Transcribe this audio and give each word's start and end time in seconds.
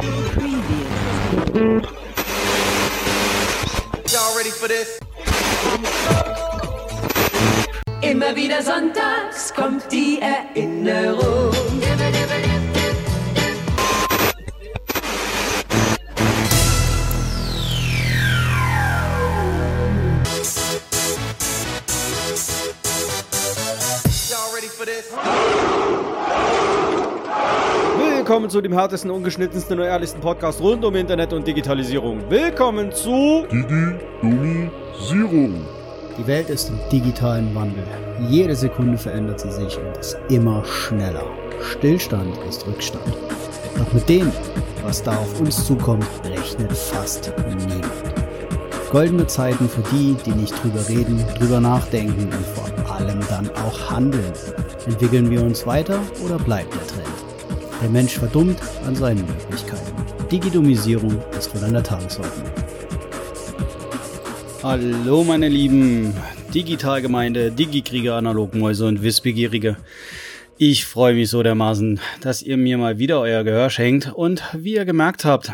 Y'all 0.00 0.08
ready 4.34 4.50
for 4.50 4.66
this? 4.66 4.98
Immer 8.00 8.34
wieder 8.34 8.62
sonntags 8.62 9.52
kommt 9.52 9.92
die 9.92 10.18
Erinnerung. 10.22 11.52
Willkommen 28.30 28.48
zu 28.48 28.60
dem 28.60 28.72
härtesten, 28.72 29.10
ungeschnittensten 29.10 29.80
und 29.80 29.86
ehrlichsten 29.86 30.20
Podcast 30.20 30.60
rund 30.60 30.84
um 30.84 30.94
Internet 30.94 31.32
und 31.32 31.44
Digitalisierung. 31.44 32.30
Willkommen 32.30 32.92
zu 32.92 33.44
Digi-Domisierung. 33.50 35.66
Die 36.16 36.26
Welt 36.28 36.48
ist 36.48 36.68
im 36.68 36.78
digitalen 36.92 37.52
Wandel. 37.56 37.82
Jede 38.28 38.54
Sekunde 38.54 38.98
verändert 38.98 39.40
sie 39.40 39.50
sich 39.50 39.76
und 39.76 39.96
ist 39.98 40.16
immer 40.28 40.64
schneller. 40.64 41.24
Stillstand 41.60 42.38
ist 42.48 42.64
Rückstand. 42.68 43.02
Doch 43.76 43.92
mit 43.92 44.08
dem, 44.08 44.30
was 44.84 45.02
da 45.02 45.10
auf 45.10 45.40
uns 45.40 45.66
zukommt, 45.66 46.06
rechnet 46.24 46.72
fast 46.72 47.32
niemand. 47.48 47.84
Goldene 48.92 49.26
Zeiten 49.26 49.68
für 49.68 49.82
die, 49.92 50.16
die 50.24 50.30
nicht 50.30 50.54
drüber 50.62 50.88
reden, 50.88 51.20
drüber 51.36 51.58
nachdenken 51.58 52.32
und 52.32 52.46
vor 52.46 52.70
allem 52.94 53.18
dann 53.28 53.50
auch 53.66 53.90
handeln. 53.90 54.32
Entwickeln 54.86 55.28
wir 55.32 55.42
uns 55.42 55.66
weiter 55.66 55.98
oder 56.24 56.38
bleibt 56.38 56.72
der 56.72 56.86
Trend? 56.86 57.29
Der 57.80 57.88
Mensch 57.88 58.18
verdummt 58.18 58.58
an 58.84 58.94
seinen 58.94 59.24
Möglichkeiten. 59.26 60.28
Digidomisierung 60.30 61.16
ist 61.38 61.54
wohl 61.54 61.64
an 61.64 61.72
der 61.72 61.82
Tagesordnung. 61.82 62.50
Hallo 64.62 65.24
meine 65.24 65.48
lieben 65.48 66.12
Digitalgemeinde, 66.54 67.50
Digikrieger, 67.50 68.16
Analogmäuse 68.16 68.86
und 68.86 69.02
Wissbegierige. 69.02 69.78
Ich 70.58 70.84
freue 70.84 71.14
mich 71.14 71.30
so 71.30 71.42
dermaßen, 71.42 72.00
dass 72.20 72.42
ihr 72.42 72.58
mir 72.58 72.76
mal 72.76 72.98
wieder 72.98 73.18
euer 73.18 73.44
Gehör 73.44 73.70
schenkt 73.70 74.12
und 74.12 74.42
wie 74.52 74.74
ihr 74.74 74.84
gemerkt 74.84 75.24
habt, 75.24 75.50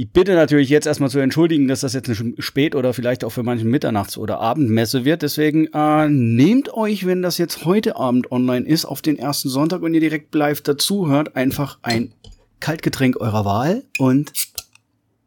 Ich 0.00 0.10
bitte 0.10 0.34
natürlich 0.34 0.70
jetzt 0.70 0.86
erstmal 0.86 1.10
zu 1.10 1.18
entschuldigen, 1.18 1.68
dass 1.68 1.80
das 1.80 1.92
jetzt 1.92 2.08
eine 2.08 2.32
Spät- 2.38 2.74
oder 2.74 2.94
vielleicht 2.94 3.22
auch 3.22 3.28
für 3.28 3.42
manchen 3.42 3.68
Mitternachts- 3.68 4.16
oder 4.16 4.40
Abendmesse 4.40 5.04
wird. 5.04 5.20
Deswegen 5.20 5.66
äh, 5.74 6.08
nehmt 6.08 6.72
euch, 6.72 7.04
wenn 7.04 7.20
das 7.20 7.36
jetzt 7.36 7.66
heute 7.66 7.96
Abend 7.96 8.32
online 8.32 8.66
ist, 8.66 8.86
auf 8.86 9.02
den 9.02 9.18
ersten 9.18 9.50
Sonntag 9.50 9.82
und 9.82 9.92
ihr 9.92 10.00
direkt 10.00 10.34
live 10.34 10.62
dazuhört, 10.62 11.36
einfach 11.36 11.80
ein 11.82 12.14
Kaltgetränk 12.60 13.20
eurer 13.20 13.44
Wahl 13.44 13.82
und 13.98 14.32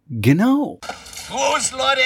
genau. 0.09 0.79
Prost, 1.27 1.73
Leute, 1.73 2.01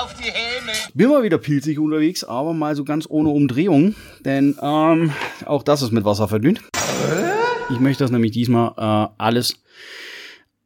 auf 0.00 0.14
die 0.14 0.30
Helme! 0.30 0.70
Bin 0.94 1.08
mal 1.08 1.24
wieder 1.24 1.38
pilzig 1.38 1.80
unterwegs, 1.80 2.22
aber 2.22 2.54
mal 2.54 2.76
so 2.76 2.84
ganz 2.84 3.04
ohne 3.08 3.30
Umdrehung, 3.30 3.96
denn 4.24 4.56
ähm, 4.62 5.12
auch 5.44 5.64
das 5.64 5.82
ist 5.82 5.90
mit 5.90 6.04
Wasser 6.04 6.28
verdünnt. 6.28 6.60
Ich 7.70 7.80
möchte 7.80 8.04
das 8.04 8.12
nämlich 8.12 8.30
diesmal 8.30 8.74
äh, 8.76 9.12
alles 9.18 9.56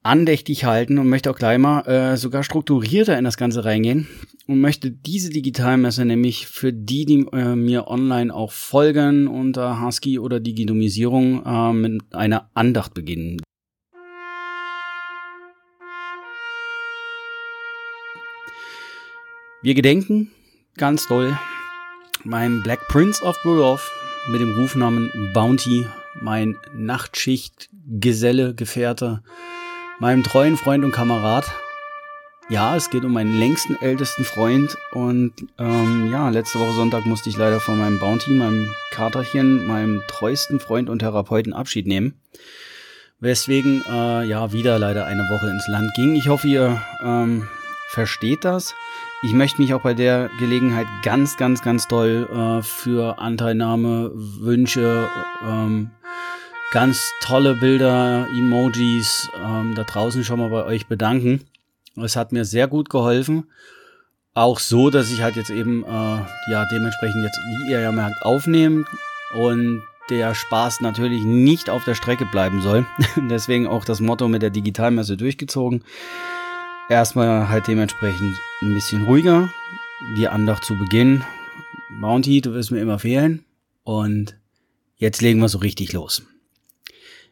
andächtig 0.06 0.64
halten 0.64 0.98
und 0.98 1.08
möchte 1.08 1.30
auch 1.30 1.36
gleich 1.36 1.58
mal 1.58 1.80
äh, 1.82 2.16
sogar 2.16 2.42
strukturierter 2.42 3.18
in 3.18 3.24
das 3.24 3.36
Ganze 3.36 3.64
reingehen 3.64 4.06
und 4.46 4.60
möchte 4.60 4.90
diese 4.90 5.30
Digitalmesse 5.30 6.04
nämlich 6.04 6.46
für 6.46 6.72
die, 6.72 7.04
die 7.04 7.26
äh, 7.32 7.56
mir 7.56 7.88
online 7.88 8.32
auch 8.32 8.52
folgen 8.52 9.26
unter 9.26 9.82
Husky 9.84 10.18
oder 10.18 10.38
Digitomisierung 10.38 11.44
äh, 11.44 11.72
mit 11.72 12.14
einer 12.14 12.50
Andacht 12.54 12.94
beginnen. 12.94 13.40
Wir 19.62 19.74
gedenken 19.74 20.30
ganz 20.76 21.08
doll 21.08 21.36
meinem 22.22 22.62
Black 22.62 22.86
Prince 22.88 23.22
of 23.24 23.36
Burov 23.42 23.90
mit 24.30 24.40
dem 24.40 24.54
Rufnamen 24.54 25.10
Bounty, 25.34 25.86
mein 26.20 26.56
Nachtschicht-Geselle, 26.74 28.54
Gefährte, 28.54 29.22
meinem 29.98 30.22
treuen 30.22 30.56
Freund 30.56 30.84
und 30.84 30.92
Kamerad. 30.92 31.50
Ja, 32.48 32.76
es 32.76 32.90
geht 32.90 33.04
um 33.04 33.12
meinen 33.12 33.36
längsten 33.38 33.74
ältesten 33.80 34.24
Freund 34.24 34.76
und 34.92 35.32
ähm, 35.58 36.10
ja, 36.12 36.28
letzte 36.28 36.60
Woche 36.60 36.72
Sonntag 36.72 37.04
musste 37.04 37.28
ich 37.28 37.36
leider 37.36 37.58
von 37.58 37.78
meinem 37.78 37.98
Bounty, 37.98 38.30
meinem 38.30 38.70
Katerchen, 38.92 39.66
meinem 39.66 40.02
treuesten 40.06 40.60
Freund 40.60 40.88
und 40.88 41.00
Therapeuten 41.00 41.52
Abschied 41.52 41.88
nehmen. 41.88 42.20
Weswegen 43.18 43.82
äh, 43.90 44.24
ja 44.24 44.52
wieder 44.52 44.78
leider 44.78 45.06
eine 45.06 45.22
Woche 45.22 45.48
ins 45.48 45.66
Land 45.66 45.92
ging. 45.94 46.14
Ich 46.14 46.28
hoffe, 46.28 46.46
ihr 46.46 46.80
ähm, 47.02 47.48
versteht 47.88 48.44
das. 48.44 48.74
Ich 49.22 49.32
möchte 49.32 49.60
mich 49.60 49.74
auch 49.74 49.80
bei 49.80 49.94
der 49.94 50.30
Gelegenheit 50.38 50.86
ganz, 51.02 51.36
ganz, 51.36 51.62
ganz 51.62 51.88
doll 51.88 52.28
äh, 52.30 52.62
für 52.62 53.18
Anteilnahme, 53.18 54.12
Wünsche, 54.14 55.08
ähm, 55.44 55.90
ganz 56.72 57.12
tolle 57.20 57.54
Bilder, 57.54 58.26
Emojis 58.30 59.28
ähm, 59.42 59.74
da 59.74 59.84
draußen 59.84 60.24
schon 60.24 60.38
mal 60.38 60.50
bei 60.50 60.64
euch 60.64 60.86
bedanken. 60.86 61.44
Es 61.96 62.16
hat 62.16 62.32
mir 62.32 62.44
sehr 62.44 62.68
gut 62.68 62.90
geholfen. 62.90 63.50
Auch 64.34 64.58
so, 64.58 64.90
dass 64.90 65.10
ich 65.10 65.22
halt 65.22 65.36
jetzt 65.36 65.50
eben 65.50 65.82
äh, 65.84 65.88
ja 66.50 66.64
dementsprechend 66.70 67.22
jetzt, 67.22 67.38
wie 67.38 67.72
ihr 67.72 67.80
ja 67.80 67.92
merkt, 67.92 68.22
aufnehmen 68.22 68.84
und 69.34 69.82
der 70.10 70.34
Spaß 70.34 70.82
natürlich 70.82 71.24
nicht 71.24 71.70
auf 71.70 71.84
der 71.84 71.94
Strecke 71.94 72.26
bleiben 72.26 72.60
soll. 72.60 72.86
Deswegen 73.30 73.66
auch 73.66 73.84
das 73.84 74.00
Motto 74.00 74.28
mit 74.28 74.42
der 74.42 74.50
Digitalmesse 74.50 75.16
durchgezogen. 75.16 75.82
Erstmal 76.88 77.48
halt 77.48 77.66
dementsprechend 77.66 78.36
ein 78.62 78.74
bisschen 78.74 79.04
ruhiger, 79.04 79.50
die 80.16 80.28
Andacht 80.28 80.64
zu 80.64 80.76
Beginn. 80.76 81.24
Bounty, 82.00 82.40
du 82.40 82.52
wirst 82.52 82.70
mir 82.70 82.80
immer 82.80 82.98
fehlen. 82.98 83.44
Und 83.82 84.36
jetzt 84.96 85.22
legen 85.22 85.40
wir 85.40 85.48
so 85.48 85.58
richtig 85.58 85.92
los. 85.92 86.22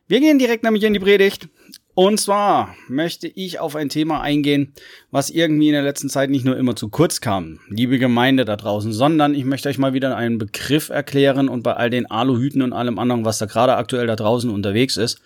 Wir 0.07 0.21
gehen 0.21 0.39
direkt 0.39 0.65
nämlich 0.65 0.83
in 0.83 0.93
die 0.93 1.01
Predigt. 1.01 1.49
Und 1.95 2.21
zwar 2.21 2.75
möchte 2.89 3.27
ich 3.27 3.61
auf 3.61 3.75
ein 3.77 3.89
Thema 3.89 4.21
eingehen, 4.21 4.75
was 5.11 5.31
irgendwie 5.31 5.69
in 5.69 5.75
der 5.75 5.83
letzten 5.83 6.11
Zeit 6.11 6.29
nicht 6.29 6.45
nur 6.45 6.59
immer 6.59 6.77
zu 6.77 6.89
kurz 6.89 7.21
kam, 7.21 7.61
liebe 7.71 7.99
Gemeinde 7.99 8.45
da 8.45 8.57
draußen, 8.57 8.93
sondern 8.93 9.35
ich 9.35 9.45
möchte 9.45 9.69
euch 9.69 9.79
mal 9.79 9.95
wieder 9.95 10.15
einen 10.17 10.39
Begriff 10.39 10.91
erklären 10.91 11.49
und 11.49 11.63
bei 11.63 11.75
all 11.75 11.91
den 11.91 12.11
Aluhüten 12.11 12.63
und 12.63 12.73
allem 12.73 12.99
anderen, 12.99 13.25
was 13.25 13.39
da 13.39 13.47
gerade 13.47 13.77
aktuell 13.77 14.09
da 14.09 14.17
draußen 14.17 14.51
unterwegs 14.51 14.97
ist, 14.97 15.21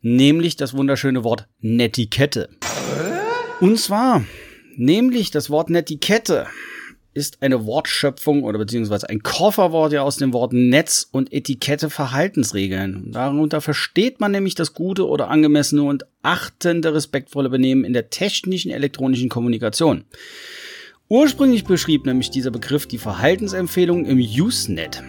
nämlich 0.00 0.56
das 0.56 0.74
wunderschöne 0.74 1.24
Wort 1.24 1.46
Netiquette. 1.60 2.48
Und 3.60 3.78
zwar, 3.78 4.24
nämlich 4.76 5.30
das 5.30 5.50
Wort 5.50 5.68
Netiquette 5.68 6.46
ist 7.18 7.42
eine 7.42 7.66
Wortschöpfung 7.66 8.44
oder 8.44 8.58
beziehungsweise 8.58 9.08
ein 9.10 9.22
Kofferwort 9.22 9.92
ja 9.92 10.02
aus 10.02 10.16
den 10.16 10.32
Worten 10.32 10.68
Netz 10.68 11.08
und 11.10 11.32
Etikette 11.32 11.90
Verhaltensregeln. 11.90 13.10
Darunter 13.12 13.60
versteht 13.60 14.20
man 14.20 14.30
nämlich 14.30 14.54
das 14.54 14.72
gute 14.72 15.06
oder 15.06 15.28
angemessene 15.28 15.82
und 15.82 16.06
achtende 16.22 16.94
respektvolle 16.94 17.50
Benehmen 17.50 17.84
in 17.84 17.92
der 17.92 18.08
technischen 18.08 18.70
elektronischen 18.70 19.28
Kommunikation. 19.28 20.04
Ursprünglich 21.08 21.64
beschrieb 21.64 22.06
nämlich 22.06 22.30
dieser 22.30 22.50
Begriff 22.50 22.86
die 22.86 22.98
Verhaltensempfehlungen 22.98 24.06
im 24.06 24.18
Usenet. 24.18 25.02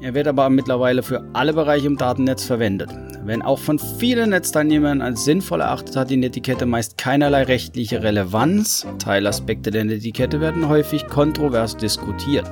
Er 0.00 0.14
wird 0.14 0.28
aber 0.28 0.48
mittlerweile 0.48 1.02
für 1.02 1.24
alle 1.32 1.52
Bereiche 1.52 1.88
im 1.88 1.96
Datennetz 1.96 2.44
verwendet. 2.44 2.90
wenn 3.24 3.42
auch 3.42 3.58
von 3.58 3.78
vielen 3.78 4.30
Netzteilnehmern 4.30 5.02
als 5.02 5.24
sinnvoll 5.24 5.60
erachtet, 5.60 5.96
hat 5.96 6.08
die 6.08 6.16
Netiquette 6.16 6.64
meist 6.64 6.96
keinerlei 6.96 7.42
rechtliche 7.42 8.02
Relevanz. 8.02 8.86
Teilaspekte 8.98 9.70
der 9.70 9.84
Netiquette 9.84 10.40
werden 10.40 10.68
häufig 10.68 11.06
kontrovers 11.08 11.76
diskutiert. 11.76 12.50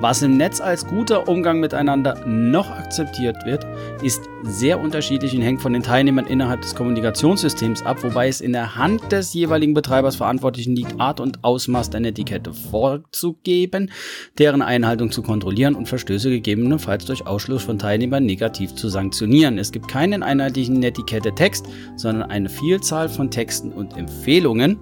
Was 0.00 0.20
im 0.20 0.36
Netz 0.36 0.60
als 0.60 0.86
guter 0.86 1.26
Umgang 1.26 1.58
miteinander 1.58 2.26
noch 2.26 2.70
akzeptiert 2.70 3.46
wird, 3.46 3.66
ist 4.02 4.28
sehr 4.42 4.78
unterschiedlich 4.78 5.34
und 5.34 5.40
hängt 5.40 5.62
von 5.62 5.72
den 5.72 5.82
Teilnehmern 5.82 6.26
innerhalb 6.26 6.60
des 6.60 6.74
Kommunikationssystems 6.74 7.82
ab, 7.82 8.02
wobei 8.02 8.28
es 8.28 8.42
in 8.42 8.52
der 8.52 8.76
Hand 8.76 9.10
des 9.10 9.32
jeweiligen 9.32 9.72
Betreibers 9.72 10.16
Verantwortlichen 10.16 10.76
liegt, 10.76 11.00
Art 11.00 11.18
und 11.18 11.44
Ausmaß 11.44 11.88
der 11.88 12.00
Netiquette 12.00 12.52
vorzugeben, 12.52 13.90
deren 14.38 14.60
Einhaltung 14.60 15.12
zu 15.12 15.22
kontrollieren 15.22 15.74
und 15.74 15.88
Verstöße 15.88 16.28
gegebenenfalls 16.28 16.85
durch 17.08 17.26
Ausschluss 17.26 17.64
von 17.64 17.78
Teilnehmern 17.78 18.24
negativ 18.24 18.74
zu 18.74 18.88
sanktionieren. 18.88 19.58
Es 19.58 19.72
gibt 19.72 19.88
keinen 19.88 20.22
einheitlichen 20.22 20.78
Netiquette-Text, 20.78 21.66
sondern 21.96 22.30
eine 22.30 22.48
Vielzahl 22.48 23.08
von 23.08 23.30
Texten 23.30 23.72
und 23.72 23.96
Empfehlungen. 23.96 24.78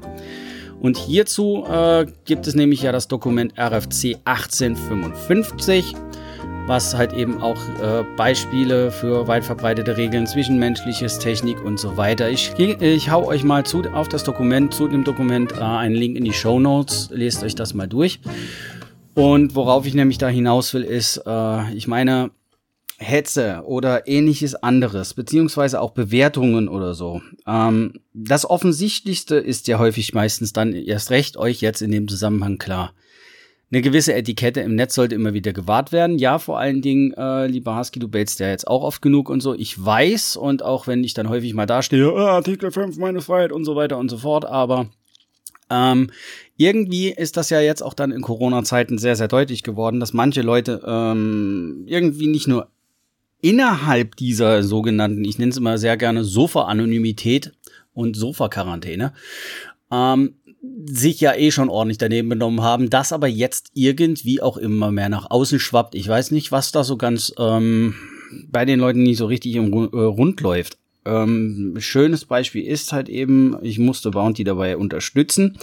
Und 0.81 0.99
hierzu 0.99 1.65
äh, 1.67 2.07
gibt 2.27 2.47
es 2.47 2.55
nämlich 2.55 2.83
ja 2.83 2.93
das 2.93 3.09
Dokument 3.09 3.55
RFC 3.59 4.17
1855, 4.27 5.95
was 6.67 6.95
halt 6.95 7.13
eben 7.15 7.41
auch 7.41 7.57
äh, 7.83 8.05
Beispiele 8.17 8.91
für 8.91 9.27
weit 9.27 9.45
verbreitete 9.45 9.97
Regeln, 9.97 10.27
zwischenmenschliches, 10.27 11.19
Technik 11.19 11.63
und 11.65 11.79
so 11.79 11.97
weiter. 11.97 12.29
Ich, 12.29 12.53
ich 12.59 13.11
hau 13.11 13.27
euch 13.27 13.45
mal 13.45 13.65
zu, 13.65 13.83
auf 13.95 14.09
das 14.09 14.25
Dokument, 14.25 14.75
zu 14.75 14.89
dem 14.89 15.05
Dokument 15.05 15.53
äh, 15.53 15.61
einen 15.61 15.95
Link 15.95 16.17
in 16.17 16.25
die 16.25 16.33
Show 16.33 16.61
Notes. 16.61 17.09
Lest 17.13 17.43
euch 17.43 17.55
das 17.55 17.75
mal 17.75 17.87
durch. 17.87 18.21
Und 19.15 19.55
worauf 19.55 19.87
ich 19.87 19.95
nämlich 19.95 20.19
da 20.19 20.29
hinaus 20.29 20.75
will, 20.75 20.83
ist, 20.83 21.23
äh, 21.27 21.73
ich 21.75 21.87
meine, 21.87 22.31
Hetze 22.99 23.63
oder 23.67 24.07
ähnliches 24.07 24.55
anderes, 24.55 25.15
beziehungsweise 25.15 25.81
auch 25.81 25.91
Bewertungen 25.91 26.69
oder 26.69 26.95
so. 26.95 27.21
Ähm, 27.47 27.95
das 28.13 28.49
Offensichtlichste 28.49 29.37
ist 29.37 29.67
ja 29.69 29.79
häufig 29.79 30.15
meistens 30.15 30.53
dann 30.53 30.73
erst 30.73 31.11
recht 31.11 31.37
euch 31.37 31.61
jetzt 31.61 31.83
in 31.83 31.91
dem 31.91 32.09
Zusammenhang 32.09 32.59
klar. 32.59 32.93
Eine 33.73 33.83
gewisse 33.83 34.15
Etikette 34.15 34.61
im 34.61 34.77
Netz 34.77 34.95
sollte 34.95 35.17
immer 35.17 35.35
wieder 35.35 35.53
gewahrt 35.53 35.91
werden. 35.91 36.19
Ja, 36.19 36.39
vor 36.39 36.61
allen 36.61 36.81
Dingen, 36.81 37.13
äh, 37.15 37.47
lieber 37.47 37.77
Husky, 37.77 37.99
du 37.99 38.07
bältst 38.07 38.39
ja 38.39 38.49
jetzt 38.49 38.69
auch 38.69 38.85
oft 38.85 39.03
genug 39.03 39.29
und 39.29 39.41
so. 39.41 39.55
Ich 39.55 39.83
weiß 39.83 40.37
und 40.37 40.63
auch 40.63 40.87
wenn 40.87 41.03
ich 41.03 41.15
dann 41.15 41.29
häufig 41.29 41.55
mal 41.55 41.67
dastehe, 41.67 42.13
oh, 42.13 42.19
Artikel 42.19 42.71
5, 42.71 42.99
meine 42.99 43.21
Freiheit 43.21 43.51
und 43.51 43.65
so 43.65 43.75
weiter 43.75 43.99
und 43.99 44.09
so 44.11 44.19
fort, 44.19 44.45
aber 44.45 44.87
ähm, 45.75 46.11
irgendwie 46.57 47.09
ist 47.09 47.37
das 47.37 47.51
ja 47.51 47.61
jetzt 47.61 47.83
auch 47.83 47.95
dann 47.95 48.13
in 48.13 48.23
Corona-Zeiten 48.23 48.99
sehr, 48.99 49.17
sehr 49.17 49.29
deutlich 49.29 49.63
geworden, 49.63 49.99
dass 49.99 50.13
manche 50.13 50.43
Leute 50.43 50.83
ähm, 50.87 51.85
irgendwie 51.87 52.29
nicht 52.29 52.47
nur 52.47 52.69
innerhalb 53.41 54.17
dieser 54.17 54.63
sogenannten, 54.63 55.25
ich 55.25 55.39
nenne 55.39 55.51
es 55.51 55.59
immer 55.59 55.77
sehr 55.79 55.97
gerne 55.97 56.25
Sofa-Anonymität 56.25 57.53
und 57.93 58.17
Sofa-Quarantäne, 58.17 59.13
ähm, 59.91 60.35
sich 60.87 61.21
ja 61.21 61.35
eh 61.35 61.51
schon 61.51 61.69
ordentlich 61.69 61.99
daneben 61.99 62.29
benommen 62.31 62.63
haben, 62.63 62.89
das 62.89 63.13
aber 63.13 63.27
jetzt 63.27 63.71
irgendwie 63.75 64.41
auch 64.41 64.57
immer 64.57 64.91
mehr 64.93 65.09
nach 65.09 65.31
außen 65.31 65.59
schwappt. 65.59 65.95
Ich 65.95 66.09
weiß 66.09 66.31
nicht, 66.31 66.53
was 66.53 66.73
da 66.73 66.85
so 66.85 66.97
ganz 66.97 67.35
ähm, 67.39 67.95
bei 68.49 68.65
den 68.65 68.81
Leuten 68.81 69.03
nicht 69.03 69.19
so 69.19 69.27
richtig 69.27 69.57
im 69.57 69.73
äh, 69.73 69.99
Rund 69.99 70.41
läuft. 70.41 70.79
Ähm, 71.05 71.75
schönes 71.79 72.25
Beispiel 72.25 72.65
ist 72.65 72.93
halt 72.93 73.09
eben, 73.09 73.57
ich 73.63 73.79
musste 73.79 74.11
Bounty 74.11 74.45
dabei 74.45 74.77
unterstützen 74.77 75.59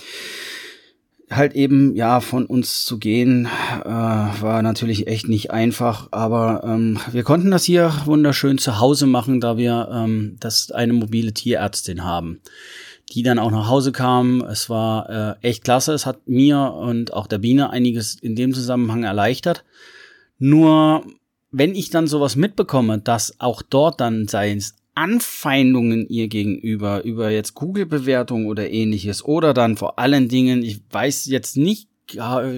halt 1.32 1.54
eben, 1.54 1.96
ja, 1.96 2.20
von 2.20 2.46
uns 2.46 2.86
zu 2.86 3.00
gehen, 3.00 3.48
äh, 3.84 3.88
war 3.88 4.62
natürlich 4.62 5.08
echt 5.08 5.28
nicht 5.28 5.52
einfach, 5.52 6.10
aber 6.12 6.64
ähm, 6.66 7.00
wir 7.12 7.24
konnten 7.24 7.52
das 7.52 7.64
hier 7.64 7.94
wunderschön 8.06 8.58
zu 8.58 8.80
Hause 8.80 9.08
machen, 9.08 9.40
da 9.40 9.58
wir 9.58 9.90
ähm, 9.92 10.36
das 10.40 10.72
eine 10.72 10.94
mobile 10.94 11.34
Tierärztin 11.34 12.04
haben, 12.04 12.42
die 13.12 13.24
dann 13.24 13.40
auch 13.40 13.52
nach 13.52 13.70
Hause 13.70 13.92
kam. 13.92 14.42
Es 14.42 14.70
war 14.70 15.10
äh, 15.42 15.48
echt 15.48 15.64
klasse, 15.64 15.94
es 15.94 16.06
hat 16.06 16.28
mir 16.28 16.74
und 16.74 17.14
auch 17.14 17.28
der 17.28 17.40
Biene 17.40 17.70
einiges 17.70 18.16
in 18.16 18.36
dem 18.36 18.54
Zusammenhang 18.54 19.04
erleichtert. 19.04 19.64
Nur 20.38 21.06
wenn 21.52 21.76
ich 21.76 21.90
dann 21.90 22.08
sowas 22.08 22.36
mitbekomme, 22.36 23.00
dass 23.00 23.40
auch 23.40 23.62
dort 23.62 24.02
dann 24.02 24.28
sei 24.28 24.54
es 24.54 24.76
Anfeindungen 24.94 26.08
ihr 26.08 26.28
gegenüber, 26.28 27.04
über 27.04 27.30
jetzt 27.30 27.56
Google-Bewertungen 27.56 28.48
oder 28.48 28.70
ähnliches 28.70 29.24
oder 29.24 29.54
dann 29.54 29.78
vor 29.78 30.00
allen 30.00 30.28
Dingen, 30.28 30.64
ich 30.64 30.82
weiß 30.90 31.26
jetzt 31.28 31.58
nicht, 31.58 31.88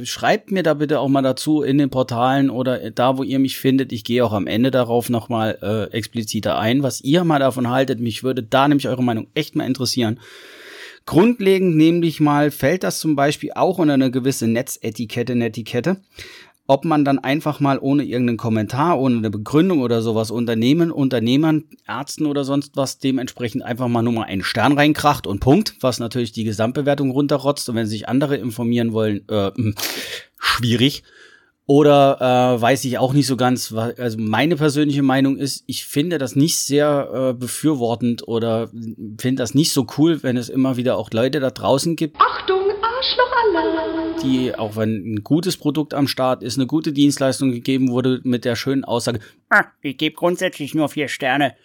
schreibt 0.04 0.52
mir 0.52 0.64
da 0.64 0.74
bitte 0.74 1.00
auch 1.00 1.10
mal 1.10 1.22
dazu 1.22 1.62
in 1.62 1.78
den 1.78 1.90
Portalen 1.90 2.50
oder 2.50 2.90
da, 2.92 3.18
wo 3.18 3.24
ihr 3.24 3.38
mich 3.40 3.58
findet. 3.58 3.92
Ich 3.92 4.04
gehe 4.04 4.26
auch 4.26 4.34
am 4.34 4.48
Ende 4.48 4.72
darauf 4.72 5.10
nochmal 5.10 5.60
äh, 5.62 5.96
expliziter 5.96 6.58
ein, 6.58 6.82
was 6.82 7.02
ihr 7.02 7.24
mal 7.24 7.40
davon 7.40 7.70
haltet. 7.70 8.00
Mich 8.00 8.24
würde 8.24 8.42
da 8.42 8.68
nämlich 8.68 8.88
eure 8.88 9.04
Meinung 9.04 9.28
echt 9.36 9.56
mal 9.56 9.66
interessieren. 9.68 10.20
Grundlegend 11.06 11.76
nämlich 11.76 12.20
mal 12.20 12.50
fällt 12.50 12.84
das 12.84 13.00
zum 13.00 13.16
Beispiel 13.16 13.52
auch 13.56 13.78
unter 13.78 13.94
eine 13.94 14.10
gewisse 14.10 14.48
Netzetikette, 14.48 15.36
Netiquette 15.36 15.98
ob 16.74 16.86
man 16.86 17.06
dann 17.06 17.20
einfach 17.20 17.60
mal 17.60 17.78
ohne 17.80 18.04
irgendeinen 18.04 18.38
Kommentar, 18.38 19.00
ohne 19.00 19.18
eine 19.18 19.30
Begründung 19.30 19.82
oder 19.82 20.02
sowas 20.02 20.32
Unternehmen, 20.32 20.90
Unternehmern, 20.90 21.66
Ärzten 21.88 22.26
oder 22.26 22.44
sonst 22.44 22.76
was 22.76 22.98
dementsprechend 22.98 23.62
einfach 23.62 23.88
mal 23.88 24.02
nur 24.02 24.14
mal 24.14 24.24
einen 24.24 24.44
Stern 24.44 24.74
reinkracht 24.74 25.28
und 25.28 25.40
Punkt, 25.40 25.76
was 25.82 26.00
natürlich 26.00 26.32
die 26.32 26.46
Gesamtbewertung 26.46 27.12
runterrotzt 27.12 27.70
und 27.70 27.76
wenn 27.76 27.86
sich 27.86 28.10
andere 28.10 28.38
informieren 28.38 28.92
wollen, 28.92 29.22
äh, 29.30 29.52
hm, 29.54 29.76
schwierig. 30.40 31.04
Oder 31.68 32.56
äh, 32.58 32.62
weiß 32.62 32.86
ich 32.86 32.98
auch 32.98 33.14
nicht 33.14 33.28
so 33.28 33.38
ganz, 33.38 33.72
also 33.72 34.18
meine 34.20 34.56
persönliche 34.56 35.04
Meinung 35.04 35.38
ist, 35.38 35.64
ich 35.68 35.86
finde 35.86 36.18
das 36.18 36.36
nicht 36.36 36.58
sehr 36.58 37.10
äh, 37.14 37.34
befürwortend 37.34 38.28
oder 38.28 38.72
finde 39.20 39.44
das 39.44 39.54
nicht 39.54 39.74
so 39.74 39.86
cool, 40.00 40.24
wenn 40.24 40.38
es 40.38 40.50
immer 40.50 40.76
wieder 40.76 40.98
auch 40.98 41.12
Leute 41.12 41.40
da 41.40 41.52
draußen 41.52 41.96
gibt. 41.96 42.18
Achtung, 42.20 42.64
Arschlochalarm! 43.04 44.16
Die, 44.22 44.56
auch 44.56 44.76
wenn 44.76 45.16
ein 45.16 45.24
gutes 45.24 45.58
Produkt 45.58 45.94
am 45.94 46.08
Start 46.08 46.44
ist, 46.44 46.58
eine 46.58 46.68
gute 46.68 46.94
Dienstleistung 46.94 47.52
gegeben 47.52 47.90
wurde 47.90 48.22
mit 48.24 48.46
der 48.46 48.56
schönen 48.56 48.84
Aussage, 48.84 49.20
ah, 49.50 49.66
ich 49.82 49.98
gebe 49.98 50.16
grundsätzlich 50.16 50.74
nur 50.74 50.90
vier 50.90 51.08
Sterne. 51.08 51.56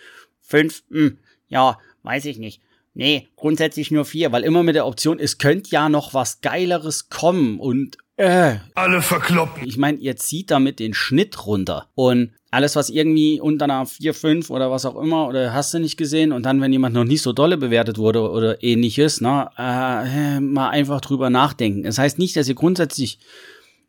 Fünf, 0.41 0.83
mh, 0.89 0.99
hm, 0.99 1.19
ja, 1.49 1.79
weiß 2.03 2.25
ich 2.27 2.39
nicht. 2.39 2.61
Nee, 2.95 3.29
grundsätzlich 3.37 3.91
nur 3.91 4.05
vier, 4.05 4.33
weil 4.33 4.43
immer 4.43 4.65
mit 4.65 4.75
der 4.75 4.87
Option, 4.87 5.21
es 5.21 5.39
könnte 5.39 5.71
ja 5.71 5.89
noch 5.89 6.15
was 6.15 6.41
Geileres 6.41 7.09
kommen 7.11 7.61
und 7.61 7.97
äh. 8.17 8.57
Alle 8.75 9.01
verkloppen. 9.01 9.65
Ich 9.65 9.77
meine, 9.77 9.99
ihr 9.99 10.17
zieht 10.17 10.51
damit 10.51 10.81
den 10.81 10.93
Schnitt 10.93 11.47
runter. 11.47 11.89
Und 11.95 12.33
alles, 12.51 12.77
was 12.77 12.89
irgendwie 12.89 13.41
unter 13.41 13.65
einer 13.65 13.87
4, 13.87 14.15
5 14.15 14.51
oder 14.51 14.71
was 14.71 14.87
auch 14.87 14.97
immer, 14.97 15.29
oder 15.29 15.53
hast 15.53 15.75
du 15.75 15.79
nicht 15.79 15.97
gesehen, 15.97 16.33
und 16.33 16.45
dann, 16.45 16.61
wenn 16.61 16.73
jemand 16.73 16.95
noch 16.95 17.05
nicht 17.05 17.23
so 17.23 17.33
dolle 17.33 17.57
bewertet 17.57 17.99
wurde 17.99 18.31
oder 18.31 18.63
ähnliches, 18.63 19.21
ne, 19.21 19.51
äh, 19.59 20.41
mal 20.41 20.71
einfach 20.71 21.01
drüber 21.01 21.31
nachdenken. 21.31 21.83
Das 21.83 21.99
heißt 21.99 22.19
nicht, 22.19 22.37
dass 22.37 22.49
ihr 22.49 22.55
grundsätzlich 22.55 23.19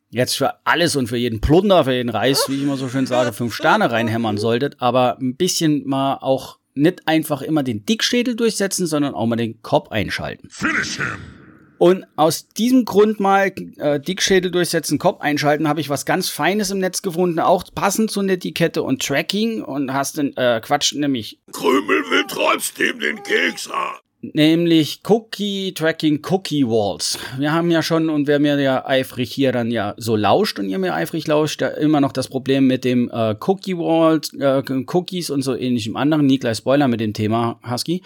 jetzt 0.10 0.36
für 0.36 0.66
alles 0.66 0.96
und 0.96 1.08
für 1.08 1.18
jeden 1.18 1.40
Plunder, 1.40 1.86
für 1.86 1.94
jeden 1.94 2.10
Reis, 2.10 2.46
wie 2.48 2.56
ich 2.56 2.64
immer 2.64 2.78
so 2.78 2.90
schön 2.90 3.06
sage, 3.06 3.32
fünf 3.32 3.54
Sterne 3.54 3.92
reinhämmern 3.92 4.38
solltet, 4.38 4.76
aber 4.80 5.18
ein 5.20 5.36
bisschen 5.36 5.88
mal 5.88 6.18
auch 6.22 6.58
nicht 6.74 7.08
einfach 7.08 7.42
immer 7.42 7.64
den 7.64 7.86
Dickschädel 7.86 8.36
durchsetzen, 8.36 8.88
sondern 8.88 9.14
auch 9.14 9.26
mal 9.26 9.36
den 9.36 9.62
Kopf 9.62 9.90
einschalten. 9.90 10.50
Finish 10.50 10.98
him! 10.98 11.39
Und 11.80 12.06
aus 12.18 12.50
diesem 12.50 12.84
Grund 12.84 13.22
mal 13.22 13.54
äh, 13.78 14.02
Dickschädel 14.02 14.52
durchsetzen, 14.52 15.00
Kopf 15.00 15.22
einschalten, 15.22 15.70
habe 15.70 15.80
ich 15.80 15.90
was 15.90 16.06
ganz 16.06 16.28
Feines 16.28 16.72
im 16.72 16.80
Netz 16.80 17.02
gefunden, 17.02 17.40
auch 17.40 17.64
passend 17.74 18.12
zu 18.12 18.22
Netiquette 18.22 18.84
und 18.84 19.02
Tracking 19.02 19.64
und 19.64 19.94
hast 19.94 20.18
den 20.18 20.36
äh, 20.36 20.60
Quatsch 20.62 20.94
nämlich 20.94 21.40
Krümel 21.54 22.04
will 22.12 22.26
trotzdem 22.28 23.00
den 23.00 23.24
Keks 23.24 23.70
haben. 23.70 23.98
Nämlich 24.22 25.00
Cookie 25.08 25.74
Tracking 25.74 26.20
Cookie 26.30 26.68
Walls. 26.68 27.18
Wir 27.38 27.54
haben 27.54 27.72
ja 27.72 27.82
schon 27.82 28.10
und 28.10 28.28
wer 28.28 28.40
mir 28.40 28.60
ja 28.60 28.86
eifrig 28.86 29.32
hier 29.32 29.54
dann 29.54 29.72
ja 29.72 29.94
so 29.96 30.18
lauscht 30.18 30.60
und 30.60 30.68
ihr 30.68 30.80
mir 30.80 30.94
eifrig 30.94 31.26
lauscht, 31.28 31.62
ja 31.62 31.70
immer 31.70 32.02
noch 32.02 32.12
das 32.12 32.28
Problem 32.28 32.68
mit 32.68 32.84
dem 32.84 33.10
äh, 33.10 33.36
Cookie 33.40 33.78
Walls, 33.78 34.34
äh, 34.34 34.62
Cookies 34.86 35.30
und 35.30 35.44
so 35.44 35.56
ähnlichem 35.56 35.96
anderen. 35.96 36.26
Nie 36.26 36.40
gleich 36.40 36.58
Spoiler 36.58 36.90
mit 36.90 37.00
dem 37.00 37.14
Thema 37.14 37.62
Husky. 37.66 38.02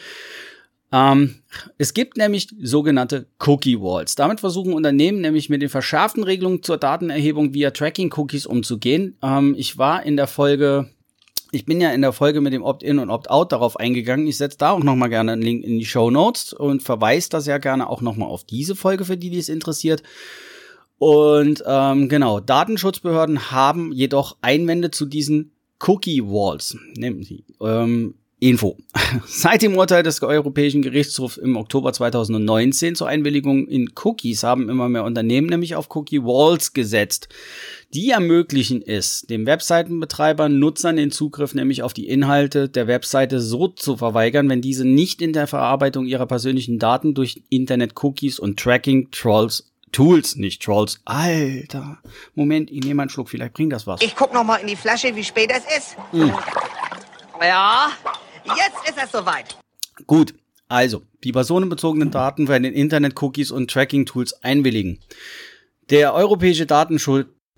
Ähm, 0.94 1.34
es 1.80 1.96
gibt 1.96 2.18
nämlich 2.18 2.50
sogenannte 2.62 3.26
Cookie 3.40 3.80
Walls. 3.82 4.14
Damit 4.14 4.40
versuchen 4.40 4.74
Unternehmen 4.74 5.22
nämlich 5.22 5.50
mit 5.50 5.64
den 5.64 5.70
verschärften 5.70 6.24
Regelungen 6.24 6.62
zur 6.62 6.78
Datenerhebung 6.78 7.56
via 7.56 7.72
Tracking 7.72 8.14
Cookies 8.16 8.46
umzugehen. 8.46 9.18
Ähm, 9.24 9.56
ich 9.58 9.80
war 9.80 10.04
in 10.04 10.16
der 10.18 10.28
Folge, 10.28 10.92
ich 11.52 11.66
bin 11.66 11.82
ja 11.82 11.92
in 11.92 12.04
der 12.04 12.14
Folge 12.14 12.42
mit 12.42 12.54
dem 12.54 12.62
Opt-in 12.62 13.00
und 13.00 13.10
Opt-out 13.10 13.52
darauf 13.52 13.80
eingegangen. 13.80 14.28
Ich 14.28 14.38
setze 14.38 14.60
da 14.60 14.70
auch 14.70 14.84
noch 14.84 14.96
mal 14.96 15.08
gerne 15.08 15.32
einen 15.32 15.42
Link 15.42 15.64
in 15.64 15.80
die 15.80 15.86
Show 15.86 16.12
Notes 16.12 16.54
und 16.54 16.84
verweise 16.84 17.30
das 17.30 17.48
ja 17.48 17.58
gerne 17.58 17.90
auch 17.90 18.02
noch 18.02 18.16
mal 18.16 18.28
auf 18.28 18.44
diese 18.44 18.76
Folge 18.76 19.04
für 19.04 19.18
die, 19.18 19.32
die 19.32 19.40
es 19.40 19.50
interessiert. 19.50 20.04
Und 21.00 21.64
ähm, 21.66 22.08
genau, 22.08 22.40
Datenschutzbehörden 22.40 23.50
haben 23.52 23.92
jedoch 23.92 24.38
Einwände 24.42 24.92
zu 24.92 25.08
diesen 25.08 25.54
Cookie 25.80 26.24
Walls. 26.24 26.78
Ähm, 27.60 28.14
Info. 28.44 28.76
Seit 29.26 29.62
dem 29.62 29.78
Urteil 29.78 30.04
des 30.04 30.22
Europäischen 30.22 30.82
Gerichtshofs 30.82 31.38
im 31.38 31.56
Oktober 31.56 31.94
2019 31.94 32.94
zur 32.96 33.08
Einwilligung 33.08 33.68
in 33.70 33.92
Cookies 34.04 34.44
haben 34.44 34.70
immer 34.70 34.90
mehr 34.90 35.06
Unternehmen 35.06 35.48
nämlich 35.48 35.76
auf 35.76 35.88
Cookie 35.96 36.24
Walls 36.24 36.74
gesetzt. 36.74 37.30
Die 37.94 38.10
ermöglichen 38.10 38.82
es, 38.86 39.22
dem 39.22 39.46
Webseitenbetreiber 39.46 40.50
Nutzern 40.50 40.98
den 40.98 41.12
Zugriff 41.12 41.54
nämlich 41.54 41.84
auf 41.84 41.94
die 41.94 42.10
Inhalte 42.10 42.68
der 42.68 42.88
Webseite 42.88 43.40
so 43.40 43.70
zu 43.70 43.96
verweigern, 43.96 44.50
wenn 44.50 44.62
diese 44.62 44.84
nicht 44.84 45.22
in 45.22 45.32
der 45.32 45.48
Verarbeitung 45.48 46.06
ihrer 46.06 46.26
persönlichen 46.26 46.80
Daten 46.80 47.14
durch 47.14 47.44
Internet-Cookies 47.50 48.40
und 48.40 48.60
Tracking-Trolls 48.60 49.70
Tools, 49.94 50.36
nicht 50.36 50.64
Trolls. 50.64 51.00
Alter. 51.06 52.00
Moment, 52.34 52.72
ich 52.72 52.84
nehme 52.84 53.04
einen 53.04 53.10
Schluck, 53.10 53.30
vielleicht 53.30 53.54
bringt 53.54 53.72
das 53.72 53.86
was. 53.86 54.02
Ich 54.02 54.16
guck 54.16 54.34
noch 54.34 54.44
mal 54.44 54.56
in 54.56 54.66
die 54.66 54.76
Flasche, 54.76 55.16
wie 55.16 55.24
spät 55.24 55.52
es 55.56 55.64
ist. 55.78 55.96
Ja, 57.40 57.92
jetzt 58.46 58.90
ist 58.90 59.04
es 59.04 59.12
soweit. 59.12 59.58
Gut, 60.08 60.34
also, 60.68 61.04
die 61.24 61.32
personenbezogenen 61.32 62.12
Daten 62.12 62.48
werden 62.48 62.66
in 62.66 62.74
Internet-Cookies 62.74 63.52
und 63.52 63.70
Tracking-Tools 63.70 64.44
einwilligen. 64.44 65.00
Der 65.90 66.14
europäische 66.14 66.66
Datenschutz 66.66 67.28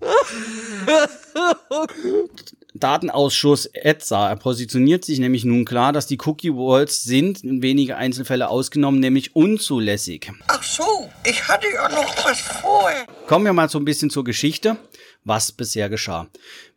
Datenausschuss 2.74 3.66
ETSA 3.66 4.34
positioniert 4.36 5.04
sich 5.04 5.18
nämlich 5.18 5.44
nun 5.44 5.64
klar, 5.64 5.92
dass 5.92 6.06
die 6.06 6.18
Cookie 6.24 6.52
Walls 6.52 7.02
sind, 7.02 7.42
in 7.42 7.62
wenige 7.62 7.96
Einzelfälle 7.96 8.48
ausgenommen, 8.48 9.00
nämlich 9.00 9.34
unzulässig. 9.34 10.30
Ach 10.48 10.62
so, 10.62 11.10
ich 11.24 11.48
hatte 11.48 11.66
ja 11.72 11.88
noch 11.88 12.24
was 12.24 12.40
vor. 12.40 12.90
Kommen 13.26 13.46
wir 13.46 13.52
mal 13.52 13.68
so 13.68 13.78
ein 13.78 13.84
bisschen 13.84 14.10
zur 14.10 14.24
Geschichte, 14.24 14.76
was 15.24 15.52
bisher 15.52 15.88
geschah. 15.88 16.28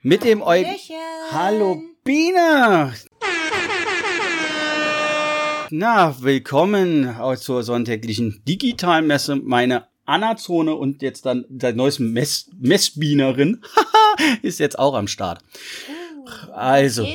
Mit 0.02 0.24
dem 0.24 0.42
Eu 0.42 0.64
Hallo 1.32 1.82
Biene! 2.04 2.94
Na, 5.72 6.16
willkommen 6.22 7.16
zur 7.38 7.62
sonntäglichen 7.62 8.42
Digitalmesse. 8.48 9.36
Meine 9.36 9.86
Anazone 10.06 10.74
und 10.74 11.04
jetzt 11.04 11.28
dann 11.28 11.46
der 11.48 11.74
neueste 11.74 12.02
Mess 12.02 12.50
Messbienerin 12.60 13.62
ist 14.42 14.60
jetzt 14.60 14.80
auch 14.80 14.96
am 14.96 15.08
Start. 15.08 15.44
Also, 16.54 17.08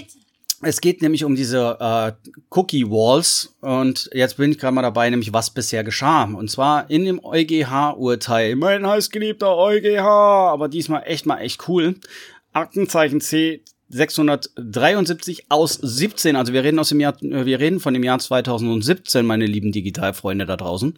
es 0.62 0.80
geht 0.80 1.02
nämlich 1.02 1.24
um 1.24 1.34
diese 1.34 1.78
äh, 1.80 2.12
Cookie 2.50 2.88
Walls 2.88 3.56
und 3.60 4.08
jetzt 4.12 4.36
bin 4.36 4.52
ich 4.52 4.58
gerade 4.58 4.74
mal 4.74 4.82
dabei, 4.82 5.10
nämlich 5.10 5.32
was 5.32 5.50
bisher 5.50 5.82
geschah. 5.82 6.22
Und 6.22 6.48
zwar 6.48 6.88
in 6.88 7.04
dem 7.04 7.24
EuGH-Urteil. 7.24 8.54
Mein 8.54 8.86
heißgeliebter 8.86 9.56
EuGH, 9.56 9.98
aber 9.98 10.68
diesmal 10.68 11.02
echt 11.06 11.26
mal 11.26 11.40
echt 11.40 11.68
cool. 11.68 11.96
Aktenzeichen 12.52 13.20
C 13.20 13.64
673 13.88 15.44
aus 15.50 15.74
17, 15.74 16.36
also 16.36 16.52
wir 16.52 16.64
reden 16.64 16.78
aus 16.78 16.88
dem 16.88 17.00
Jahr, 17.00 17.22
äh, 17.22 17.44
wir 17.44 17.60
reden 17.60 17.80
von 17.80 17.92
dem 17.92 18.02
Jahr 18.02 18.18
2017, 18.18 19.26
meine 19.26 19.46
lieben 19.46 19.72
Digitalfreunde 19.72 20.46
da 20.46 20.56
draußen, 20.56 20.94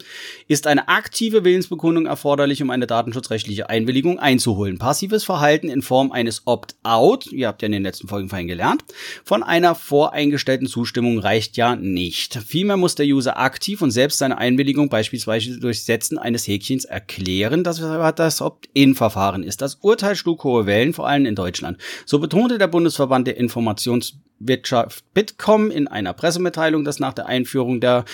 ist 0.47 0.67
eine 0.67 0.87
aktive 0.87 1.43
Willensbekundung 1.43 2.05
erforderlich, 2.05 2.61
um 2.61 2.69
eine 2.69 2.87
datenschutzrechtliche 2.87 3.69
Einwilligung 3.69 4.19
einzuholen. 4.19 4.77
Passives 4.77 5.25
Verhalten 5.25 5.69
in 5.69 5.81
Form 5.81 6.11
eines 6.13 6.43
Opt-out, 6.45 7.27
ihr 7.27 7.47
habt 7.47 7.61
ja 7.61 7.65
in 7.65 7.73
den 7.73 7.83
letzten 7.83 8.07
Folgen 8.07 8.29
vorhin 8.29 8.47
gelernt, 8.47 8.85
von 9.25 9.43
einer 9.43 9.75
voreingestellten 9.75 10.67
Zustimmung 10.67 11.19
reicht 11.19 11.57
ja 11.57 11.75
nicht. 11.75 12.35
Vielmehr 12.35 12.77
muss 12.77 12.95
der 12.95 13.05
User 13.05 13.37
aktiv 13.37 13.81
und 13.81 13.91
selbst 13.91 14.19
seine 14.19 14.37
Einwilligung 14.37 14.87
beispielsweise 14.87 15.59
durch 15.59 15.83
Setzen 15.83 16.17
eines 16.17 16.47
Häkchens 16.47 16.85
erklären, 16.85 17.65
dass 17.65 17.81
das 18.15 18.41
Opt-in-Verfahren 18.41 19.43
ist. 19.43 19.61
Das 19.61 19.75
Urteil 19.75 20.15
schlug 20.15 20.45
hohe 20.45 20.65
Wellen, 20.65 20.93
vor 20.93 21.07
allem 21.07 21.25
in 21.25 21.35
Deutschland. 21.35 21.77
So 22.05 22.19
betonte 22.19 22.57
der 22.57 22.67
Bundesverband 22.77 23.25
der 23.25 23.37
Informationswirtschaft 23.37 25.03
Bitkom 25.15 25.71
in 25.71 25.87
einer 25.87 26.13
Pressemitteilung, 26.13 26.83
dass 26.83 26.99
nach 26.99 27.13
der 27.13 27.25
Einführung 27.25 27.81
der 27.81 28.05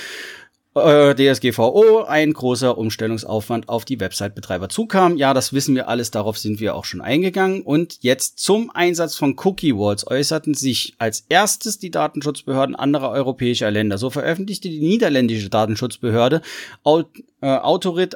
äh, 0.74 1.14
DSGVO 1.14 2.06
ein 2.06 2.32
großer 2.32 2.78
Umstellungsaufwand 2.78 3.68
auf 3.68 3.84
die 3.84 4.00
Website-Betreiber 4.00 4.70
zukam. 4.70 5.18
Ja, 5.18 5.34
das 5.34 5.52
wissen 5.52 5.76
wir 5.76 5.90
alles, 5.90 6.12
darauf 6.12 6.38
sind 6.38 6.62
wir 6.62 6.76
auch 6.76 6.86
schon 6.86 7.02
eingegangen. 7.02 7.62
Und 7.62 7.98
jetzt 8.04 8.40
zum 8.40 8.72
Einsatz 8.72 9.18
von 9.18 9.36
Cookie 9.44 9.76
Walls 9.76 10.08
äußerten 10.08 10.54
sich 10.54 10.96
als 10.98 11.26
erstes 11.28 11.78
die 11.78 11.92
Datenschutzbehörden 11.92 12.78
anderer 12.78 13.12
europäischer 13.12 13.70
Länder. 13.70 13.98
So 13.98 14.12
veröffentlichte 14.12 14.70
die 14.70 14.80
niederländische 14.80 15.50
Datenschutzbehörde 15.50 16.42
äh, 16.86 17.04
Autorit 17.42 18.16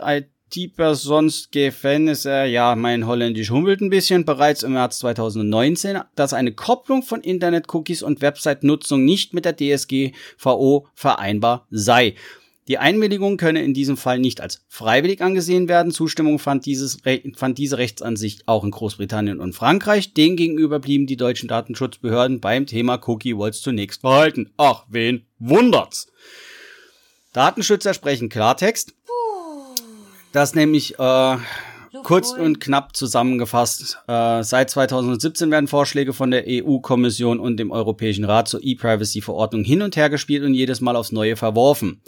die 0.54 0.72
sonst 0.94 1.51
Gefängnisse, 1.51 2.46
ja, 2.46 2.75
mein 2.75 3.06
Holländisch 3.06 3.51
hummelt 3.51 3.82
ein 3.82 3.89
bisschen, 3.89 4.25
bereits 4.25 4.63
im 4.63 4.74
März 4.74 5.00
2019, 5.00 6.00
dass 6.16 6.34
eine 6.34 6.54
Kopplung 6.54 7.04
von 7.04 7.22
Internet-Cookies 7.22 8.04
und 8.04 8.22
Website-Nutzung 8.22 9.04
nicht 9.04 9.34
mit 9.34 9.46
der 9.46 9.56
DSGVO 9.58 10.88
vereinbar 10.94 11.68
sei. 11.70 12.16
Die 12.68 12.77
Einwilligung 12.77 13.38
könne 13.38 13.63
in 13.63 13.74
diesem 13.74 13.96
Fall 13.96 14.20
nicht 14.20 14.42
als 14.42 14.66
freiwillig 14.68 15.22
angesehen 15.22 15.70
werden. 15.70 15.94
Zustimmung 15.94 16.38
fand, 16.38 16.66
dieses, 16.66 16.98
fand 17.36 17.58
diese 17.58 17.77
Rechtsansicht 17.77 18.46
auch 18.48 18.66
in 18.66 18.72
Großbritannien 18.72 19.39
und 19.39 19.54
Frankreich. 19.54 20.13
Demgegenüber 20.13 20.80
blieben 20.80 21.08
die 21.08 21.16
deutschen 21.16 21.48
Datenschutzbehörden 21.48 22.42
beim 22.42 22.66
Thema 22.66 23.00
Cookie 23.08 23.38
Walls 23.38 23.62
zunächst 23.62 24.01
verhalten. 24.01 24.51
Ach, 24.58 24.86
wen 24.89 25.25
wundert's? 25.39 26.12
Datenschützer 27.32 27.94
sprechen 27.94 28.27
Klartext. 28.27 28.94
Das 30.38 30.53
nämlich 30.53 31.00
äh, 31.00 31.38
kurz 32.03 32.32
und 32.32 32.60
knapp 32.60 32.96
zusammengefasst. 32.96 33.98
Äh, 34.08 34.44
seit 34.44 34.70
2017 34.70 35.50
werden 35.50 35.67
Vorschläge 35.67 36.13
von 36.13 36.29
der 36.29 36.44
EU-Kommission 36.48 37.39
und 37.39 37.58
dem 37.58 37.72
Europäischen 37.72 38.24
Rat 38.24 38.48
zur 38.48 38.60
E-Privacy-Verordnung 38.62 39.63
hin 39.63 39.82
und 39.82 39.96
her 39.96 40.12
gespielt 40.12 40.44
und 40.44 40.53
jedes 40.53 40.79
Mal 40.79 40.96
aufs 40.96 41.12
Neue 41.12 41.38
verworfen. 41.38 42.03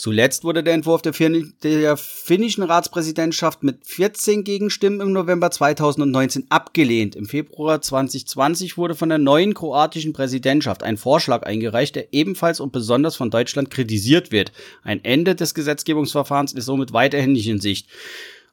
Zuletzt 0.00 0.44
wurde 0.44 0.62
der 0.62 0.74
Entwurf 0.74 1.02
der, 1.02 1.12
Fin 1.12 1.54
der 1.64 1.96
finnischen 1.96 2.62
Ratspräsidentschaft 2.62 3.64
mit 3.64 3.84
14 3.84 4.44
Gegenstimmen 4.44 5.00
im 5.00 5.10
November 5.10 5.50
2019 5.50 6.46
abgelehnt. 6.50 7.16
Im 7.16 7.26
Februar 7.26 7.82
2020 7.82 8.78
wurde 8.78 8.94
von 8.94 9.08
der 9.08 9.18
neuen 9.18 9.54
kroatischen 9.54 10.12
Präsidentschaft 10.12 10.84
ein 10.84 10.98
Vorschlag 10.98 11.42
eingereicht, 11.42 11.96
der 11.96 12.12
ebenfalls 12.14 12.60
und 12.60 12.70
besonders 12.70 13.16
von 13.16 13.30
Deutschland 13.32 13.72
kritisiert 13.72 14.30
wird. 14.30 14.52
Ein 14.84 15.04
Ende 15.04 15.34
des 15.34 15.52
Gesetzgebungsverfahrens 15.52 16.52
ist 16.52 16.66
somit 16.66 16.92
weiterhin 16.92 17.32
nicht 17.32 17.48
in 17.48 17.58
Sicht. 17.58 17.88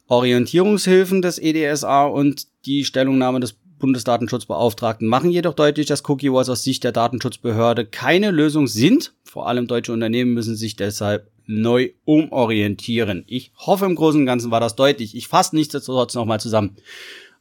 Orientierungshilfen 0.08 1.22
des 1.22 1.38
EDSA 1.38 2.08
und 2.08 2.48
die 2.66 2.86
Stellungnahme 2.86 3.40
des 3.40 3.54
Bundesdatenschutzbeauftragten 3.78 5.08
machen 5.08 5.30
jedoch 5.30 5.54
deutlich, 5.54 5.86
dass 5.86 6.10
Cookie 6.10 6.32
Walls 6.32 6.50
aus 6.50 6.64
Sicht 6.64 6.84
der 6.84 6.92
Datenschutzbehörde 6.92 7.86
keine 7.86 8.32
Lösung 8.32 8.66
sind. 8.66 9.14
Vor 9.24 9.48
allem 9.48 9.68
deutsche 9.68 9.94
Unternehmen 9.94 10.34
müssen 10.34 10.56
sich 10.56 10.76
deshalb 10.76 11.35
neu 11.48 11.92
umorientieren. 12.06 13.24
Ich 13.28 13.52
hoffe, 13.58 13.86
im 13.86 13.96
Großen 13.96 14.20
und 14.20 14.26
Ganzen 14.26 14.52
war 14.52 14.60
das 14.60 14.76
deutlich. 14.76 15.16
Ich 15.16 15.28
fasse 15.28 15.56
nichtsdestotrotz 15.56 16.14
nochmal 16.16 16.40
zusammen. 16.40 16.76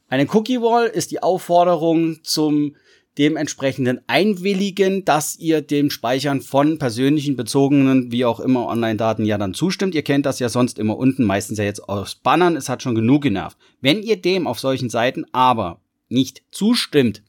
Eine 0.07 0.27
Cookie 0.33 0.61
Wall 0.61 0.87
ist 0.87 1.11
die 1.11 1.23
Aufforderung 1.23 2.23
zum 2.23 2.75
dementsprechenden 3.17 4.01
Einwilligen, 4.07 5.05
dass 5.05 5.37
ihr 5.37 5.61
dem 5.61 5.89
Speichern 5.89 6.41
von 6.41 6.77
persönlichen, 6.77 7.35
bezogenen, 7.35 8.11
wie 8.11 8.25
auch 8.25 8.39
immer 8.39 8.67
Online-Daten 8.67 9.25
ja 9.25 9.37
dann 9.37 9.53
zustimmt. 9.53 9.95
Ihr 9.95 10.03
kennt 10.03 10.25
das 10.25 10.39
ja 10.39 10.49
sonst 10.49 10.77
immer 10.79 10.97
unten, 10.97 11.23
meistens 11.23 11.57
ja 11.57 11.63
jetzt 11.63 11.87
aus 11.87 12.15
Bannern. 12.15 12.55
Es 12.55 12.69
hat 12.69 12.83
schon 12.83 12.95
genug 12.95 13.23
genervt. 13.23 13.57
Wenn 13.81 14.03
ihr 14.03 14.17
dem 14.17 14.47
auf 14.47 14.59
solchen 14.59 14.89
Seiten 14.89 15.25
aber 15.31 15.79
nicht 16.09 16.43
zustimmt, 16.51 17.23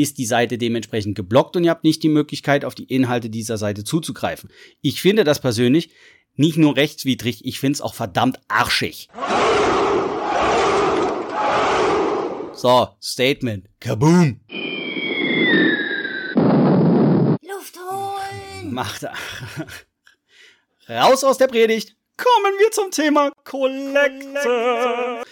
ist 0.00 0.18
die 0.18 0.26
Seite 0.26 0.58
dementsprechend 0.58 1.14
geblockt 1.16 1.56
und 1.56 1.64
ihr 1.64 1.70
habt 1.70 1.84
nicht 1.84 2.02
die 2.02 2.08
Möglichkeit, 2.08 2.64
auf 2.64 2.74
die 2.74 2.84
Inhalte 2.84 3.30
dieser 3.30 3.58
Seite 3.58 3.84
zuzugreifen. 3.84 4.50
Ich 4.80 5.00
finde 5.00 5.24
das 5.24 5.40
persönlich 5.40 5.90
nicht 6.36 6.56
nur 6.56 6.76
rechtswidrig, 6.76 7.44
ich 7.44 7.60
finde 7.60 7.74
es 7.74 7.80
auch 7.80 7.94
verdammt 7.94 8.38
arschig. 8.48 9.08
So, 12.54 12.88
Statement. 13.02 13.66
Kaboom! 13.80 14.40
Luft 17.42 17.76
holen! 17.78 18.74
Macht. 18.74 19.06
Raus 20.88 21.24
aus 21.24 21.38
der 21.38 21.46
Predigt! 21.46 21.96
Kommen 22.16 22.54
wir 22.58 22.70
zum 22.70 22.90
Thema 22.90 23.30
Kollekte. 23.44 25.22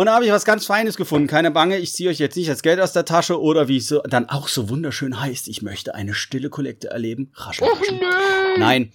Und 0.00 0.06
da 0.06 0.14
habe 0.14 0.24
ich 0.24 0.32
was 0.32 0.46
ganz 0.46 0.64
Feines 0.64 0.96
gefunden. 0.96 1.28
Keine 1.28 1.50
Bange, 1.50 1.76
ich 1.76 1.92
ziehe 1.92 2.08
euch 2.08 2.18
jetzt 2.18 2.34
nicht 2.34 2.48
das 2.48 2.62
Geld 2.62 2.80
aus 2.80 2.94
der 2.94 3.04
Tasche 3.04 3.38
oder 3.38 3.68
wie 3.68 3.76
es 3.76 3.88
so 3.88 4.00
dann 4.00 4.30
auch 4.30 4.48
so 4.48 4.70
wunderschön 4.70 5.20
heißt, 5.20 5.46
ich 5.46 5.60
möchte 5.60 5.94
eine 5.94 6.14
stille 6.14 6.48
Kollekte 6.48 6.88
erleben. 6.88 7.32
Raschel, 7.34 7.68
raschel. 7.68 8.00
Oh, 8.00 8.58
nein. 8.58 8.94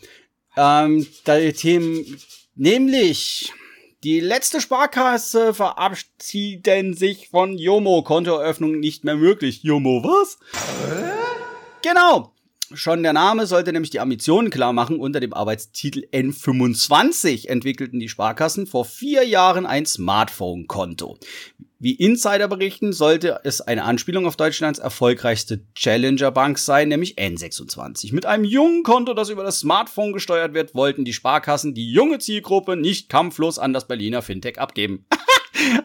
Ähm, 0.58 1.06
die 1.28 1.54
Themen, 1.54 2.18
nämlich 2.56 3.54
die 4.04 4.20
letzte 4.20 4.60
Sparkasse 4.60 5.54
verabschieden 5.54 6.96
sich 6.96 7.30
von 7.30 7.56
Jomo. 7.60 8.02
Kontoeröffnung 8.02 8.80
nicht 8.80 9.04
mehr 9.04 9.16
möglich. 9.16 9.62
Jomo, 9.62 10.04
was? 10.04 10.40
Genau. 11.84 12.35
Schon 12.74 13.04
der 13.04 13.14
Name 13.14 13.46
sollte 13.46 13.72
nämlich 13.72 13.92
die 13.92 14.00
Ambitionen 14.00 14.50
klar 14.50 14.74
machen. 14.74 15.00
Unter 15.00 15.20
dem 15.20 15.34
Arbeitstitel 15.34 16.08
N25 16.12 17.48
entwickelten 17.48 18.00
die 18.00 18.10
Sparkassen 18.10 18.66
vor 18.66 18.86
vier 18.86 19.24
Jahren 19.24 19.66
ein 19.66 19.86
Smartphone-Konto. 19.86 21.18
Wie 21.78 21.94
Insider 21.94 22.48
berichten, 22.48 22.94
sollte 22.94 23.42
es 23.44 23.62
eine 23.62 23.84
Anspielung 23.84 24.26
auf 24.26 24.38
Deutschlands 24.38 24.80
erfolgreichste 24.80 25.62
Challenger-Bank 25.76 26.58
sein, 26.58 26.88
nämlich 26.88 27.18
N26. 27.18 28.14
Mit 28.14 28.26
einem 28.26 28.46
jungen 28.46 28.84
Konto, 28.84 29.14
das 29.14 29.30
über 29.30 29.44
das 29.44 29.60
Smartphone 29.60 30.14
gesteuert 30.14 30.54
wird, 30.54 30.74
wollten 30.74 31.06
die 31.06 31.14
Sparkassen 31.14 31.74
die 31.74 31.92
junge 31.92 32.20
Zielgruppe 32.20 32.76
nicht 32.76 33.10
kampflos 33.10 33.60
an 33.60 33.74
das 33.74 33.88
Berliner 33.88 34.22
Fintech 34.22 34.58
abgeben. 34.60 35.06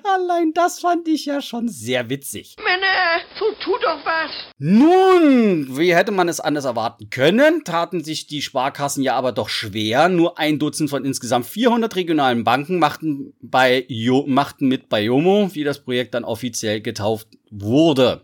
Allein 0.04 0.52
das 0.54 0.80
fand 0.80 1.08
ich 1.08 1.26
ja 1.26 1.40
schon 1.40 1.68
sehr 1.68 2.08
witzig. 2.10 2.56
Männer, 2.62 3.20
so 3.38 3.46
tu 3.60 3.72
doch 3.82 4.04
was. 4.04 4.30
Nun, 4.58 5.78
wie 5.78 5.94
hätte 5.94 6.12
man 6.12 6.28
es 6.28 6.40
anders 6.40 6.64
erwarten 6.64 7.10
können, 7.10 7.64
taten 7.64 8.04
sich 8.04 8.26
die 8.26 8.42
Sparkassen 8.42 9.02
ja 9.02 9.14
aber 9.14 9.32
doch 9.32 9.49
schwer. 9.49 10.08
Nur 10.08 10.38
ein 10.38 10.58
Dutzend 10.58 10.90
von 10.90 11.04
insgesamt 11.04 11.46
400 11.46 11.96
regionalen 11.96 12.44
Banken 12.44 12.78
machten, 12.78 13.34
bei 13.40 13.84
jo 13.88 14.25
machten 14.26 14.68
mit 14.68 14.88
bei 14.88 15.02
Jomo, 15.02 15.50
wie 15.52 15.64
das 15.64 15.80
Projekt 15.80 16.14
dann 16.14 16.25
offiziell 16.25 16.80
getauft 16.80 17.28
wurde. 17.50 18.22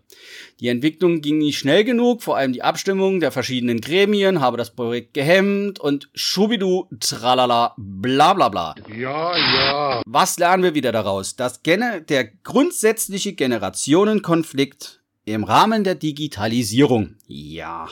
Die 0.59 0.69
Entwicklung 0.69 1.21
ging 1.21 1.37
nicht 1.37 1.59
schnell 1.59 1.85
genug, 1.85 2.23
vor 2.23 2.39
allem 2.39 2.55
die 2.55 2.63
Abstimmung 2.63 3.21
der 3.21 3.31
verschiedenen 3.31 3.83
Gremien 3.83 4.41
habe 4.41 4.57
das 4.57 4.75
Projekt 4.75 5.13
gehemmt 5.13 5.79
und 5.79 6.09
schubidu, 6.15 6.89
tralala, 6.99 7.75
bla 7.77 8.33
bla 8.33 8.49
bla. 8.49 8.75
Ja, 8.89 9.37
ja. 9.37 10.03
Was 10.07 10.39
lernen 10.39 10.63
wir 10.63 10.75
wieder 10.75 10.93
daraus? 10.93 11.37
Dass 11.37 11.63
Gene 11.63 12.01
der 12.01 12.25
grundsätzliche 12.25 13.35
Generationenkonflikt 13.35 15.03
im 15.27 15.45
Rahmen 15.45 15.85
der 15.85 15.95
Digitalisierung. 15.95 17.17
Ja, 17.27 17.89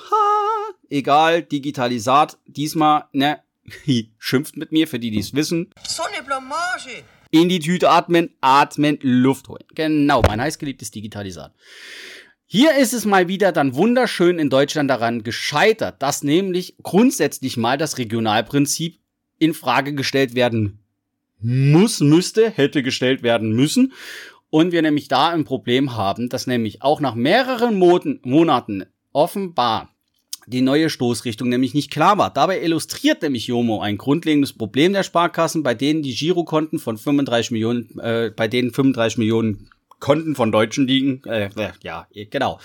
egal, 0.88 1.42
Digitalisat, 1.42 2.38
diesmal, 2.46 3.04
ne, 3.12 3.40
schimpft 4.18 4.56
mit 4.56 4.72
mir, 4.72 4.88
für 4.88 4.98
die, 4.98 5.10
die 5.10 5.20
es 5.20 5.34
wissen. 5.34 5.70
So 5.86 6.02
eine 6.04 6.22
Blamage. 6.22 7.04
In 7.30 7.50
die 7.50 7.58
Tüte 7.58 7.90
atmen, 7.90 8.30
atmen, 8.40 8.98
Luft 9.02 9.48
holen. 9.48 9.64
Genau, 9.74 10.22
mein 10.22 10.40
heißgeliebtes 10.40 10.92
Digitalisat. 10.92 11.52
Hier 12.56 12.76
ist 12.76 12.94
es 12.94 13.04
mal 13.04 13.26
wieder 13.26 13.50
dann 13.50 13.74
wunderschön 13.74 14.38
in 14.38 14.48
Deutschland 14.48 14.88
daran 14.88 15.24
gescheitert, 15.24 16.00
dass 16.00 16.22
nämlich 16.22 16.76
grundsätzlich 16.84 17.56
mal 17.56 17.76
das 17.76 17.98
Regionalprinzip 17.98 19.00
in 19.40 19.54
Frage 19.54 19.92
gestellt 19.92 20.36
werden 20.36 20.78
muss, 21.40 21.98
müsste, 21.98 22.48
hätte 22.48 22.84
gestellt 22.84 23.24
werden 23.24 23.56
müssen. 23.56 23.92
Und 24.50 24.70
wir 24.70 24.82
nämlich 24.82 25.08
da 25.08 25.30
ein 25.30 25.42
Problem 25.42 25.96
haben, 25.96 26.28
dass 26.28 26.46
nämlich 26.46 26.80
auch 26.80 27.00
nach 27.00 27.16
mehreren 27.16 27.76
Monaten, 27.76 28.20
Monaten 28.22 28.84
offenbar 29.12 29.92
die 30.46 30.60
neue 30.60 30.90
Stoßrichtung 30.90 31.48
nämlich 31.48 31.74
nicht 31.74 31.90
klar 31.90 32.18
war. 32.18 32.32
Dabei 32.32 32.62
illustriert 32.62 33.20
nämlich 33.22 33.48
Jomo 33.48 33.80
ein 33.80 33.98
grundlegendes 33.98 34.52
Problem 34.52 34.92
der 34.92 35.02
Sparkassen, 35.02 35.64
bei 35.64 35.74
denen 35.74 36.02
die 36.02 36.14
Girokonten 36.14 36.78
von 36.78 36.98
35 36.98 37.50
Millionen, 37.50 37.98
äh, 37.98 38.30
bei 38.30 38.46
denen 38.46 38.70
35 38.70 39.18
Millionen 39.18 39.70
Konten 40.00 40.34
von 40.34 40.52
Deutschen 40.52 40.86
liegen. 40.86 41.22
Äh, 41.24 41.50
äh, 41.56 41.72
ja, 41.82 42.06
genau. 42.30 42.58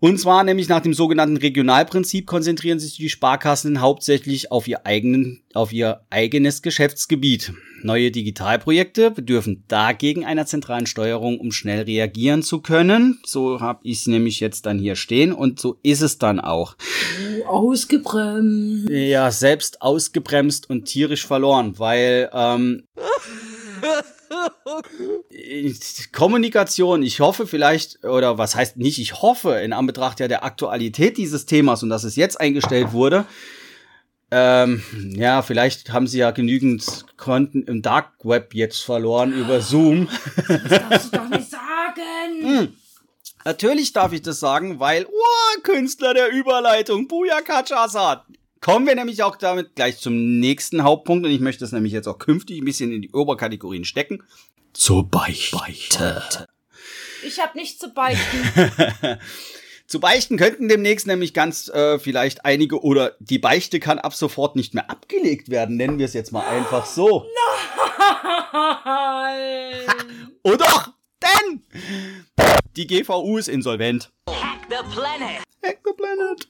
Und 0.00 0.20
zwar 0.20 0.44
nämlich 0.44 0.68
nach 0.68 0.80
dem 0.80 0.94
sogenannten 0.94 1.38
Regionalprinzip 1.38 2.24
konzentrieren 2.24 2.78
sich 2.78 2.94
die 2.94 3.08
Sparkassen 3.08 3.80
hauptsächlich 3.80 4.52
auf 4.52 4.68
ihr, 4.68 4.86
eigenen, 4.86 5.42
auf 5.54 5.72
ihr 5.72 6.02
eigenes 6.08 6.62
Geschäftsgebiet. 6.62 7.52
Neue 7.82 8.12
Digitalprojekte 8.12 9.10
bedürfen 9.10 9.64
dagegen 9.66 10.24
einer 10.24 10.46
zentralen 10.46 10.86
Steuerung, 10.86 11.40
um 11.40 11.50
schnell 11.50 11.82
reagieren 11.82 12.44
zu 12.44 12.60
können. 12.60 13.18
So 13.26 13.60
habe 13.60 13.80
ich 13.82 14.00
es 14.00 14.06
nämlich 14.06 14.38
jetzt 14.38 14.66
dann 14.66 14.78
hier 14.78 14.94
stehen 14.94 15.32
und 15.32 15.58
so 15.58 15.78
ist 15.82 16.02
es 16.02 16.16
dann 16.16 16.38
auch. 16.38 16.76
Ausgebremst. 17.48 18.88
Ja, 18.90 19.32
selbst 19.32 19.82
ausgebremst 19.82 20.70
und 20.70 20.84
tierisch 20.84 21.26
verloren, 21.26 21.76
weil 21.76 22.30
ähm, 22.32 22.84
Kommunikation, 26.12 27.02
ich 27.02 27.20
hoffe 27.20 27.46
vielleicht, 27.46 28.04
oder 28.04 28.38
was 28.38 28.54
heißt 28.54 28.76
nicht, 28.76 28.98
ich 28.98 29.22
hoffe, 29.22 29.54
in 29.54 29.72
Anbetracht 29.72 30.20
ja 30.20 30.28
der 30.28 30.44
Aktualität 30.44 31.16
dieses 31.16 31.46
Themas 31.46 31.82
und 31.82 31.88
dass 31.88 32.04
es 32.04 32.16
jetzt 32.16 32.40
eingestellt 32.40 32.92
wurde, 32.92 33.26
ähm, 34.30 34.82
ja, 35.16 35.40
vielleicht 35.40 35.90
haben 35.90 36.06
sie 36.06 36.18
ja 36.18 36.32
genügend 36.32 37.06
Konten 37.16 37.62
im 37.62 37.80
Dark 37.80 38.12
Web 38.24 38.54
jetzt 38.54 38.82
verloren 38.82 39.32
über 39.32 39.62
Zoom. 39.62 40.08
Das 40.46 40.68
darfst 40.68 41.14
du 41.14 41.18
doch 41.18 41.28
nicht 41.28 41.50
sagen. 41.50 41.60
Hm. 42.40 42.74
Natürlich 43.44 43.92
darf 43.92 44.12
ich 44.12 44.22
das 44.22 44.40
sagen, 44.40 44.78
weil, 44.78 45.06
oh, 45.06 45.60
Künstler 45.62 46.12
der 46.12 46.30
Überleitung, 46.30 47.08
Booyaka 47.08 47.62
Chazad. 47.62 48.24
Kommen 48.60 48.86
wir 48.86 48.94
nämlich 48.94 49.22
auch 49.22 49.36
damit 49.36 49.76
gleich 49.76 49.98
zum 49.98 50.40
nächsten 50.40 50.82
Hauptpunkt 50.82 51.24
und 51.24 51.32
ich 51.32 51.40
möchte 51.40 51.60
das 51.60 51.72
nämlich 51.72 51.92
jetzt 51.92 52.08
auch 52.08 52.18
künftig 52.18 52.60
ein 52.60 52.64
bisschen 52.64 52.92
in 52.92 53.02
die 53.02 53.10
Oberkategorien 53.12 53.84
stecken. 53.84 54.22
Zur 54.72 55.08
Beichte. 55.08 56.46
Ich 57.24 57.40
habe 57.40 57.56
nichts 57.56 57.78
zu 57.78 57.90
beichten. 57.90 59.18
Zu 59.86 60.00
beichten 60.00 60.36
könnten 60.36 60.68
demnächst 60.68 61.06
nämlich 61.06 61.32
ganz 61.32 61.70
äh, 61.70 61.98
vielleicht 61.98 62.44
einige 62.44 62.82
oder 62.82 63.16
die 63.20 63.38
Beichte 63.38 63.80
kann 63.80 63.98
ab 63.98 64.12
sofort 64.12 64.54
nicht 64.54 64.74
mehr 64.74 64.90
abgelegt 64.90 65.48
werden, 65.48 65.76
nennen 65.76 65.98
wir 65.98 66.04
es 66.04 66.12
jetzt 66.12 66.30
mal 66.30 66.46
einfach 66.46 66.84
so. 66.84 67.24
Nein. 68.84 69.74
Oh 70.42 70.56
doch, 70.56 70.92
denn 71.22 71.62
die 72.76 72.86
GVU 72.86 73.38
ist 73.38 73.48
insolvent. 73.48 74.10
Hack 74.28 74.60
the 74.68 74.76
planet. 74.94 75.42
Hack 75.64 75.78
the 75.84 75.92
Planet. 75.96 76.48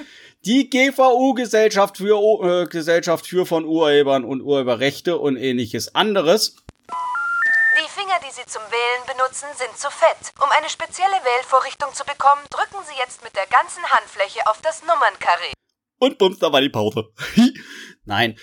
Die 0.46 0.68
GVU 0.68 1.32
Gesellschaft 1.32 1.96
für 1.96 2.20
äh, 2.44 2.66
Gesellschaft 2.66 3.26
für 3.26 3.46
von 3.46 3.64
Urhebern 3.64 4.26
und 4.26 4.42
Urheberrechte 4.42 5.16
und 5.16 5.38
ähnliches 5.38 5.94
anderes. 5.94 6.56
Die 6.86 7.88
Finger, 7.88 8.20
die 8.20 8.30
Sie 8.30 8.44
zum 8.44 8.60
Wählen 8.60 9.06
benutzen, 9.06 9.46
sind 9.56 9.74
zu 9.78 9.88
fett. 9.88 10.34
Um 10.42 10.50
eine 10.50 10.68
spezielle 10.68 11.16
Wählvorrichtung 11.24 11.94
zu 11.94 12.04
bekommen, 12.04 12.42
drücken 12.50 12.84
Sie 12.84 12.92
jetzt 12.98 13.24
mit 13.24 13.34
der 13.34 13.46
ganzen 13.46 13.82
Handfläche 13.84 14.40
auf 14.46 14.60
das 14.60 14.82
Nummernkarree. 14.82 15.54
Und 15.98 16.18
bums, 16.18 16.38
da 16.40 16.52
war 16.52 16.60
die 16.60 16.68
Pause. 16.68 17.08
Nein. 18.04 18.38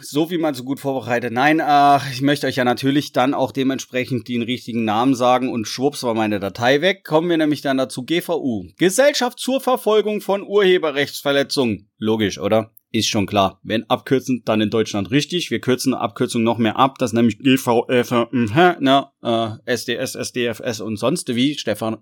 So 0.00 0.30
wie 0.30 0.38
man 0.38 0.54
so 0.54 0.64
gut 0.64 0.80
vorbereitet. 0.80 1.32
Nein, 1.32 1.60
äh, 1.60 1.98
ich 2.12 2.22
möchte 2.22 2.46
euch 2.46 2.56
ja 2.56 2.64
natürlich 2.64 3.12
dann 3.12 3.34
auch 3.34 3.52
dementsprechend 3.52 4.28
den 4.28 4.42
richtigen 4.42 4.84
Namen 4.84 5.14
sagen 5.14 5.50
und 5.50 5.66
schwupps 5.66 6.02
war 6.02 6.14
meine 6.14 6.40
Datei 6.40 6.80
weg. 6.80 7.04
Kommen 7.04 7.30
wir 7.30 7.36
nämlich 7.36 7.62
dann 7.62 7.76
dazu 7.76 8.04
GVU. 8.04 8.66
Gesellschaft 8.78 9.38
zur 9.38 9.60
Verfolgung 9.60 10.20
von 10.20 10.42
Urheberrechtsverletzungen. 10.42 11.90
Logisch, 11.98 12.38
oder? 12.38 12.72
Ist 12.92 13.08
schon 13.08 13.26
klar. 13.26 13.60
Wenn 13.62 13.88
abkürzen, 13.88 14.42
dann 14.44 14.60
in 14.60 14.70
Deutschland 14.70 15.10
richtig. 15.12 15.50
Wir 15.50 15.60
kürzen 15.60 15.94
Abkürzung 15.94 16.42
noch 16.42 16.58
mehr 16.58 16.76
ab. 16.76 16.98
Das 16.98 17.12
nämlich 17.12 17.38
GVF, 17.38 18.10
äh, 18.10 18.76
ne, 18.80 19.06
äh, 19.22 19.50
SDS, 19.64 20.16
SDFS 20.16 20.80
und 20.80 20.96
sonst 20.96 21.34
wie. 21.34 21.56
Stefan, 21.56 21.98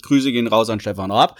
Grüße 0.00 0.32
gehen 0.32 0.46
raus 0.46 0.70
an 0.70 0.80
Stefan 0.80 1.10
Raab. 1.10 1.38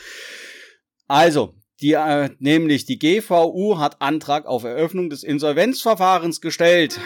Also, 1.09 1.55
die, 1.83 1.93
äh, 1.93 2.31
nämlich 2.39 2.85
die 2.85 2.99
GVU 2.99 3.79
hat 3.79 4.01
Antrag 4.01 4.47
auf 4.47 4.65
Eröffnung 4.65 5.11
des 5.11 5.25
Insolvenzverfahrens 5.25 6.41
gestellt. 6.41 6.99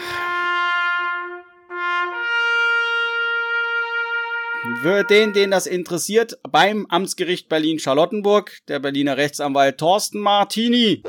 Für 4.81 5.03
den, 5.03 5.33
den 5.33 5.51
das 5.51 5.65
interessiert, 5.65 6.37
beim 6.43 6.85
Amtsgericht 6.87 7.49
Berlin-Charlottenburg, 7.49 8.57
der 8.67 8.79
Berliner 8.79 9.17
Rechtsanwalt 9.17 9.77
Thorsten 9.77 10.19
Martini. 10.19 11.01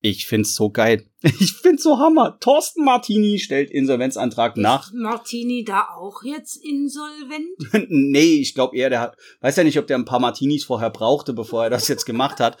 Ich 0.00 0.26
find's 0.26 0.54
so 0.54 0.70
geil. 0.70 1.04
Ich 1.40 1.54
find's 1.54 1.82
so 1.82 1.98
hammer. 1.98 2.38
Thorsten 2.38 2.84
Martini 2.84 3.40
stellt 3.40 3.70
Insolvenzantrag 3.70 4.56
nach. 4.56 4.92
Martini 4.92 5.64
da 5.64 5.88
auch 5.96 6.22
jetzt 6.22 6.56
insolvent? 6.64 7.88
nee, 7.88 8.36
ich 8.36 8.54
glaube 8.54 8.76
eher, 8.76 8.90
der 8.90 9.00
hat, 9.00 9.16
weiß 9.40 9.56
ja 9.56 9.64
nicht, 9.64 9.78
ob 9.78 9.88
der 9.88 9.98
ein 9.98 10.04
paar 10.04 10.20
Martinis 10.20 10.64
vorher 10.64 10.90
brauchte, 10.90 11.32
bevor 11.32 11.64
er 11.64 11.70
das 11.70 11.88
jetzt 11.88 12.06
gemacht 12.06 12.38
hat. 12.38 12.58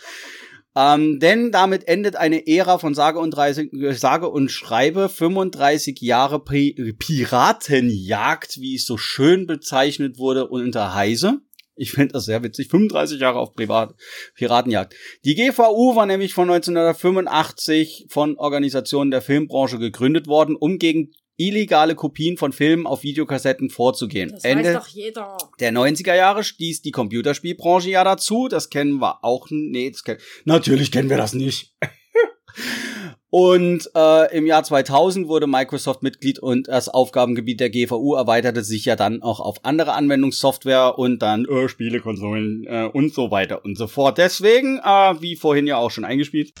Ähm, 0.76 1.20
denn 1.20 1.52
damit 1.52 1.88
endet 1.88 2.16
eine 2.16 2.46
Ära 2.46 2.76
von 2.78 2.94
sage 2.94 3.18
und, 3.18 3.30
30, 3.30 3.70
sage 3.98 4.28
und 4.28 4.50
schreibe 4.50 5.08
35 5.08 6.00
Jahre 6.02 6.38
Pri 6.38 6.94
Piratenjagd, 6.98 8.60
wie 8.60 8.74
es 8.74 8.84
so 8.84 8.98
schön 8.98 9.46
bezeichnet 9.46 10.18
wurde, 10.18 10.48
unter 10.48 10.94
Heise. 10.94 11.40
Ich 11.76 11.92
finde 11.92 12.14
das 12.14 12.24
sehr 12.24 12.42
witzig. 12.42 12.68
35 12.68 13.20
Jahre 13.20 13.38
auf 13.38 13.54
Privat 13.54 13.94
Piratenjagd. 14.34 14.94
Die 15.24 15.34
GVU 15.34 15.94
war 15.94 16.06
nämlich 16.06 16.34
von 16.34 16.50
1985 16.50 18.06
von 18.08 18.36
Organisationen 18.38 19.10
der 19.10 19.22
Filmbranche 19.22 19.78
gegründet 19.78 20.26
worden, 20.26 20.56
um 20.56 20.78
gegen 20.78 21.12
illegale 21.36 21.94
Kopien 21.94 22.36
von 22.38 22.52
Filmen 22.52 22.86
auf 22.86 23.02
Videokassetten 23.02 23.68
vorzugehen. 23.68 24.30
Das 24.30 24.44
Ende 24.44 24.74
weiß 24.74 24.74
doch 24.74 24.88
jeder. 24.88 25.36
der 25.60 25.72
90er 25.72 26.14
Jahre 26.14 26.44
stieß 26.44 26.82
die 26.82 26.92
Computerspielbranche 26.92 27.90
ja 27.90 28.04
dazu. 28.04 28.48
Das 28.48 28.70
kennen 28.70 29.00
wir 29.00 29.22
auch. 29.22 29.48
Nee, 29.50 29.90
das 29.90 30.02
kennen, 30.02 30.20
natürlich 30.44 30.90
kennen 30.90 31.10
wir 31.10 31.18
das 31.18 31.34
nicht. 31.34 31.74
Und 33.30 33.90
äh, 33.96 34.36
im 34.36 34.46
Jahr 34.46 34.62
2000 34.62 35.26
wurde 35.26 35.46
Microsoft 35.48 36.02
Mitglied 36.02 36.38
und 36.38 36.68
das 36.68 36.88
Aufgabengebiet 36.88 37.58
der 37.58 37.70
GVU 37.70 38.14
erweiterte 38.14 38.62
sich 38.62 38.84
ja 38.84 38.94
dann 38.94 39.20
auch 39.22 39.40
auf 39.40 39.64
andere 39.64 39.94
Anwendungssoftware 39.94 40.96
und 40.96 41.20
dann 41.22 41.44
äh, 41.44 41.68
Spielekonsolen 41.68 42.64
äh, 42.68 42.88
und 42.92 43.12
so 43.12 43.32
weiter 43.32 43.64
und 43.64 43.76
so 43.76 43.88
fort. 43.88 44.18
Deswegen, 44.18 44.78
äh, 44.78 45.20
wie 45.20 45.34
vorhin 45.34 45.66
ja 45.66 45.76
auch 45.76 45.90
schon 45.90 46.04
eingespielt, 46.04 46.52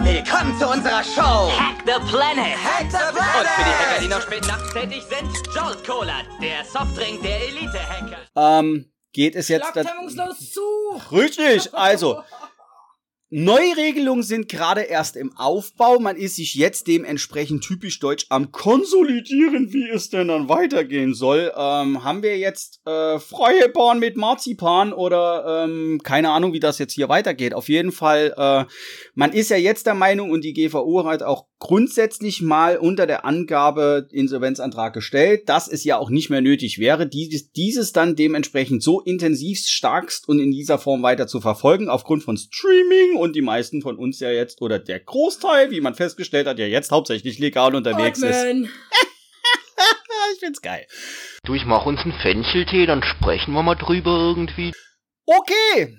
Willkommen 0.00 0.58
zu 0.58 0.66
unserer 0.66 1.04
Show. 1.04 1.50
Hack 1.52 1.84
the 1.84 1.92
Planet. 2.10 2.56
Hack 2.56 2.90
the 2.90 2.96
Planet. 2.96 3.40
Und 3.40 3.48
für 3.48 3.64
die 3.64 3.70
Hacker, 3.70 4.02
die 4.02 4.08
noch 4.08 4.20
spät 4.22 4.46
nachts 4.46 4.72
tätig 4.72 5.02
sind, 5.02 5.54
Jolt 5.54 5.86
Cola, 5.86 6.22
der 6.40 6.64
Softdrink 6.64 7.22
der 7.22 7.48
Elite-Hacker. 7.48 8.16
ähm, 8.36 8.90
geht 9.12 9.36
es 9.36 9.48
jetzt... 9.48 9.70
Schlagt 9.70 9.88
hemmungslos 9.88 10.50
zu. 10.50 10.60
Richtig, 11.12 11.74
also 11.74 12.22
Neuregelungen 13.30 14.22
sind 14.22 14.48
gerade 14.48 14.80
erst 14.80 15.14
im 15.14 15.36
Aufbau. 15.36 15.98
Man 15.98 16.16
ist 16.16 16.36
sich 16.36 16.54
jetzt 16.54 16.86
dementsprechend 16.86 17.62
typisch 17.62 17.98
deutsch 17.98 18.24
am 18.30 18.52
Konsolidieren, 18.52 19.70
wie 19.70 19.86
es 19.90 20.08
denn 20.08 20.28
dann 20.28 20.48
weitergehen 20.48 21.12
soll. 21.12 21.52
Ähm, 21.54 22.04
haben 22.04 22.22
wir 22.22 22.38
jetzt 22.38 22.80
äh, 22.86 23.18
freie 23.18 23.68
Bahn 23.68 23.98
mit 23.98 24.16
Marzipan 24.16 24.94
oder 24.94 25.64
ähm, 25.64 26.00
keine 26.02 26.30
Ahnung, 26.30 26.54
wie 26.54 26.60
das 26.60 26.78
jetzt 26.78 26.94
hier 26.94 27.10
weitergeht. 27.10 27.52
Auf 27.52 27.68
jeden 27.68 27.92
Fall, 27.92 28.32
äh, 28.34 28.64
man 29.14 29.32
ist 29.32 29.50
ja 29.50 29.58
jetzt 29.58 29.84
der 29.84 29.94
Meinung 29.94 30.30
und 30.30 30.42
die 30.42 30.54
GVU 30.54 31.04
hat 31.04 31.22
auch 31.22 31.48
grundsätzlich 31.58 32.40
mal 32.40 32.76
unter 32.78 33.06
der 33.06 33.24
Angabe 33.24 34.08
Insolvenzantrag 34.10 34.92
gestellt, 34.92 35.48
dass 35.48 35.68
es 35.68 35.84
ja 35.84 35.98
auch 35.98 36.10
nicht 36.10 36.30
mehr 36.30 36.40
nötig 36.40 36.78
wäre, 36.78 37.06
dieses, 37.06 37.50
dieses 37.52 37.92
dann 37.92 38.16
dementsprechend 38.16 38.82
so 38.82 39.00
intensiv 39.00 39.58
starkst 39.58 40.28
und 40.28 40.38
in 40.38 40.52
dieser 40.52 40.78
Form 40.78 41.02
weiter 41.02 41.26
zu 41.26 41.40
verfolgen, 41.40 41.88
aufgrund 41.88 42.22
von 42.22 42.36
Streaming 42.36 43.16
und 43.16 43.34
die 43.34 43.42
meisten 43.42 43.82
von 43.82 43.96
uns 43.96 44.20
ja 44.20 44.30
jetzt, 44.30 44.62
oder 44.62 44.78
der 44.78 45.00
Großteil, 45.00 45.70
wie 45.70 45.80
man 45.80 45.94
festgestellt 45.94 46.46
hat, 46.46 46.58
ja 46.58 46.66
jetzt 46.66 46.90
hauptsächlich 46.90 47.38
legal 47.38 47.74
unterwegs 47.74 48.22
ist. 48.22 48.34
Atmen. 48.34 48.70
Ich 50.34 50.40
find's 50.40 50.60
geil. 50.60 50.86
Du, 51.44 51.54
ich 51.54 51.64
mach 51.64 51.86
uns 51.86 52.00
einen 52.00 52.12
Fencheltee, 52.12 52.86
dann 52.86 53.02
sprechen 53.02 53.54
wir 53.54 53.62
mal 53.62 53.76
drüber 53.76 54.10
irgendwie. 54.10 54.72
Okay, 55.24 55.96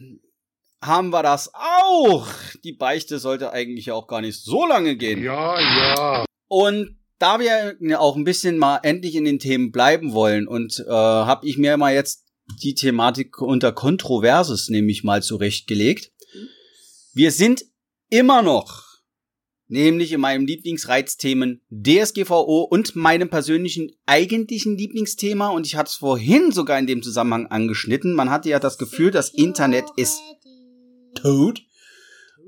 haben 0.82 1.10
wir 1.12 1.24
das 1.24 1.52
auch. 1.54 2.28
Die 2.64 2.74
Beichte 2.74 3.20
sollte 3.20 3.52
eigentlich 3.52 3.92
auch 3.92 4.08
gar 4.08 4.22
nicht 4.22 4.40
so 4.42 4.66
lange 4.66 4.96
gehen. 4.96 5.22
Ja, 5.24 5.60
ja. 5.60 6.26
Und 6.48 6.98
da 7.20 7.40
wir 7.40 7.76
ja 7.80 8.00
auch 8.00 8.16
ein 8.16 8.24
bisschen 8.24 8.58
mal 8.58 8.80
endlich 8.84 9.16
in 9.16 9.26
den 9.26 9.40
Themen 9.40 9.72
bleiben 9.72 10.14
wollen 10.14 10.48
und 10.48 10.84
äh, 10.88 10.92
habe 10.92 11.46
ich 11.46 11.58
mir 11.58 11.78
mal 11.78 11.94
jetzt 11.94 12.26
die 12.64 12.74
Thematik 12.74 13.42
unter 13.42 13.72
Kontroverses 13.72 14.70
nämlich 14.70 15.04
mal 15.04 15.22
zurechtgelegt. 15.22 16.12
Wir 17.14 17.32
sind 17.32 17.66
immer 18.10 18.42
noch, 18.42 18.86
nämlich 19.68 20.14
in 20.14 20.22
meinem 20.22 20.46
Lieblingsreizthemen 20.46 21.62
DSGVO 21.70 22.62
und 22.64 22.96
meinem 22.96 23.30
persönlichen 23.30 23.92
eigentlichen 24.06 24.78
Lieblingsthema 24.78 25.50
und 25.50 25.68
ich 25.68 25.76
hatte 25.76 25.90
es 25.90 25.96
vorhin 25.96 26.52
sogar 26.52 26.80
in 26.80 26.88
dem 26.88 27.04
Zusammenhang 27.04 27.48
angeschnitten. 27.48 28.14
Man 28.14 28.32
hatte 28.32 28.50
ja 28.50 28.60
das 28.60 28.78
Gefühl, 28.78 29.12
das 29.12 29.30
Internet 29.30 29.86
ist 29.96 30.22
tot. 31.22 31.62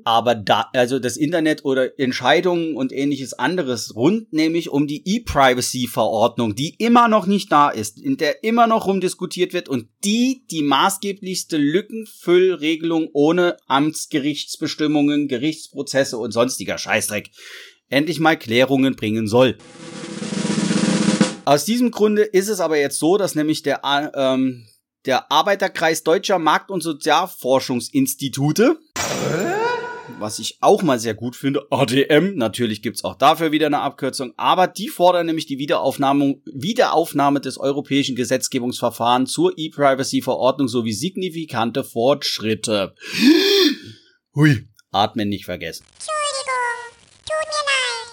Aber 0.04 0.34
da, 0.34 0.70
also 0.74 0.98
das 1.00 1.16
Internet 1.16 1.64
oder 1.64 2.00
Entscheidungen 2.00 2.76
und 2.76 2.92
ähnliches 2.92 3.34
anderes 3.34 3.96
rund 3.96 4.34
nämlich 4.34 4.70
um 4.70 4.88
die 4.88 5.04
E-Privacy-Verordnung, 5.06 6.56
die 6.56 6.76
immer 6.80 7.08
noch 7.08 7.28
nicht 7.28 7.52
da 7.52 7.70
ist, 7.70 8.00
in 8.00 8.18
der 8.18 8.44
immer 8.44 8.66
noch 8.66 8.88
rumdiskutiert 8.88 9.54
wird 9.54 9.70
und 9.70 9.90
die 10.04 10.44
die 10.50 10.64
maßgeblichste 10.64 11.58
Lückenfüllregelung 11.58 13.10
ohne 13.14 13.58
Amtsgerichtsbestimmungen, 13.68 15.28
Gerichtsprozesse 15.28 16.18
und 16.18 16.32
sonstiger 16.32 16.78
Scheißdreck 16.78 17.30
endlich 17.90 18.20
mal 18.20 18.38
Klärungen 18.38 18.96
bringen 18.96 19.28
soll. 19.28 19.58
Aus 21.46 21.66
diesem 21.66 21.92
Grunde 21.92 22.24
ist 22.24 22.50
es 22.50 22.60
aber 22.60 22.78
jetzt 22.78 22.98
so, 22.98 23.18
dass 23.18 23.36
nämlich 23.36 23.62
der, 23.64 23.82
ähm, 24.16 24.68
der 25.06 25.32
Arbeiterkreis 25.32 26.04
Deutscher 26.04 26.40
Markt- 26.40 26.72
und 26.72 26.82
Sozialforschungsinstitute, 26.82 28.80
was 30.20 30.40
ich 30.40 30.58
auch 30.62 30.84
mal 30.84 31.00
sehr 31.00 31.16
gut 31.16 31.36
finde, 31.36 31.66
ADM, 31.72 32.36
natürlich 32.36 32.82
gibt's 32.82 33.04
auch 33.04 33.16
dafür 33.16 33.52
wieder 33.52 33.66
eine 33.68 33.80
Abkürzung, 33.80 34.34
aber 34.38 34.68
die 34.68 34.90
fordern 34.90 35.26
nämlich 35.26 35.48
die 35.48 35.58
Wiederaufnahme, 35.58 36.36
Wiederaufnahme 36.46 37.42
des 37.42 37.58
europäischen 37.58 38.16
Gesetzgebungsverfahrens 38.16 39.32
zur 39.32 39.54
E-Privacy-Verordnung 39.58 40.68
sowie 40.68 40.94
signifikante 40.94 41.84
Fortschritte. 41.84 42.94
Hui, 44.36 44.68
atmen 44.92 45.30
nicht 45.30 45.46
vergessen. 45.46 45.86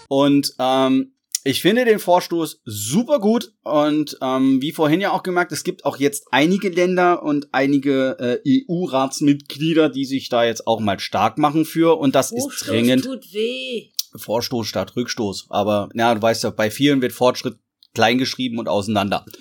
Und 0.09 0.55
ähm, 0.59 1.13
ich 1.49 1.63
finde 1.63 1.87
den 1.87 1.99
Vorstoß 1.99 2.61
super 2.67 3.21
gut 3.21 3.55
und 3.63 4.19
ähm, 4.21 4.61
wie 4.61 4.73
vorhin 4.73 5.01
ja 5.01 5.13
auch 5.13 5.23
gemerkt, 5.23 5.51
es 5.51 5.65
gibt 5.65 5.87
auch 5.87 5.97
jetzt 5.97 6.27
einige 6.31 6.69
Länder 6.69 7.23
und 7.23 7.49
einige 7.53 8.43
äh, 8.45 8.65
EU-Ratsmitglieder, 8.69 9.89
die 9.89 10.05
sich 10.05 10.29
da 10.29 10.45
jetzt 10.45 10.67
auch 10.67 10.79
mal 10.79 11.01
stark 11.01 11.39
machen 11.39 11.65
für 11.65 11.99
und 11.99 12.15
das 12.15 12.33
ist 12.33 12.43
Vorstoß 12.43 12.69
dringend. 12.69 13.05
tut 13.05 13.33
weh. 13.33 13.89
Vorstoß 14.15 14.67
statt 14.67 14.95
Rückstoß. 14.95 15.47
Aber 15.49 15.89
ja, 15.95 16.15
du 16.15 16.21
weißt 16.21 16.45
ja, 16.45 16.51
bei 16.51 16.71
vielen 16.71 17.01
wird 17.01 17.13
Fortschritt 17.13 17.57
klein 17.95 18.19
geschrieben 18.19 18.59
und 18.59 18.69
auseinander. 18.69 19.25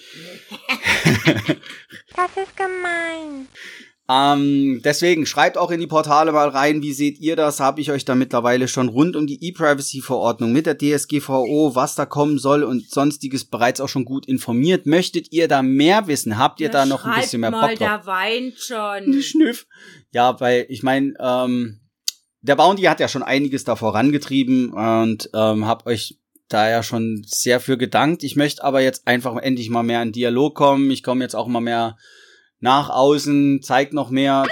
Das 2.15 2.31
ist 2.35 2.57
gemein. 2.57 3.47
Ähm, 4.09 4.81
deswegen 4.85 5.25
schreibt 5.25 5.57
auch 5.57 5.69
in 5.69 5.81
die 5.81 5.87
Portale 5.87 6.31
mal 6.31 6.47
rein, 6.47 6.81
wie 6.81 6.93
seht 6.93 7.19
ihr 7.19 7.35
das? 7.35 7.59
Habe 7.59 7.81
ich 7.81 7.91
euch 7.91 8.05
da 8.05 8.15
mittlerweile 8.15 8.69
schon 8.69 8.87
rund 8.87 9.17
um 9.17 9.27
die 9.27 9.43
E-Privacy-Verordnung 9.45 10.53
mit 10.53 10.65
der 10.65 10.77
DSGVO, 10.77 11.75
was 11.75 11.95
da 11.95 12.05
kommen 12.05 12.39
soll 12.39 12.63
und 12.63 12.89
sonstiges 12.89 13.43
bereits 13.43 13.81
auch 13.81 13.89
schon 13.89 14.05
gut 14.05 14.25
informiert. 14.25 14.85
Möchtet 14.85 15.33
ihr 15.33 15.49
da 15.49 15.61
mehr 15.61 16.07
wissen? 16.07 16.37
Habt 16.37 16.61
ihr 16.61 16.69
Na, 16.71 16.79
da 16.79 16.85
noch 16.85 17.03
ein 17.03 17.19
bisschen 17.19 17.41
mehr 17.41 17.51
mal, 17.51 17.67
Bock 17.67 17.79
drauf? 17.79 17.87
der 17.87 18.05
weint 18.05 18.57
schon. 18.57 19.21
Schnüff. 19.21 19.67
Ja, 20.11 20.39
weil 20.39 20.65
ich 20.69 20.83
meine, 20.83 21.13
ähm, 21.19 21.81
der 22.41 22.55
Bounty 22.55 22.83
hat 22.83 23.01
ja 23.01 23.09
schon 23.09 23.23
einiges 23.23 23.65
da 23.65 23.75
vorangetrieben 23.75 24.71
und 24.71 25.29
ähm, 25.33 25.67
hab 25.67 25.85
euch 25.85 26.17
da 26.47 26.69
ja 26.69 26.81
schon 26.81 27.23
sehr 27.25 27.59
für 27.59 27.77
gedankt. 27.77 28.23
Ich 28.23 28.37
möchte 28.37 28.63
aber 28.63 28.79
jetzt 28.79 29.05
einfach 29.05 29.35
endlich 29.35 29.69
mal 29.69 29.83
mehr 29.83 30.01
in 30.01 30.13
Dialog 30.13 30.55
kommen. 30.55 30.89
Ich 30.91 31.03
komme 31.03 31.25
jetzt 31.25 31.35
auch 31.35 31.47
mal 31.47 31.59
mehr 31.59 31.97
nach 32.59 32.89
außen, 32.89 33.61
zeig 33.61 33.93
noch 33.93 34.09
mehr. 34.09 34.45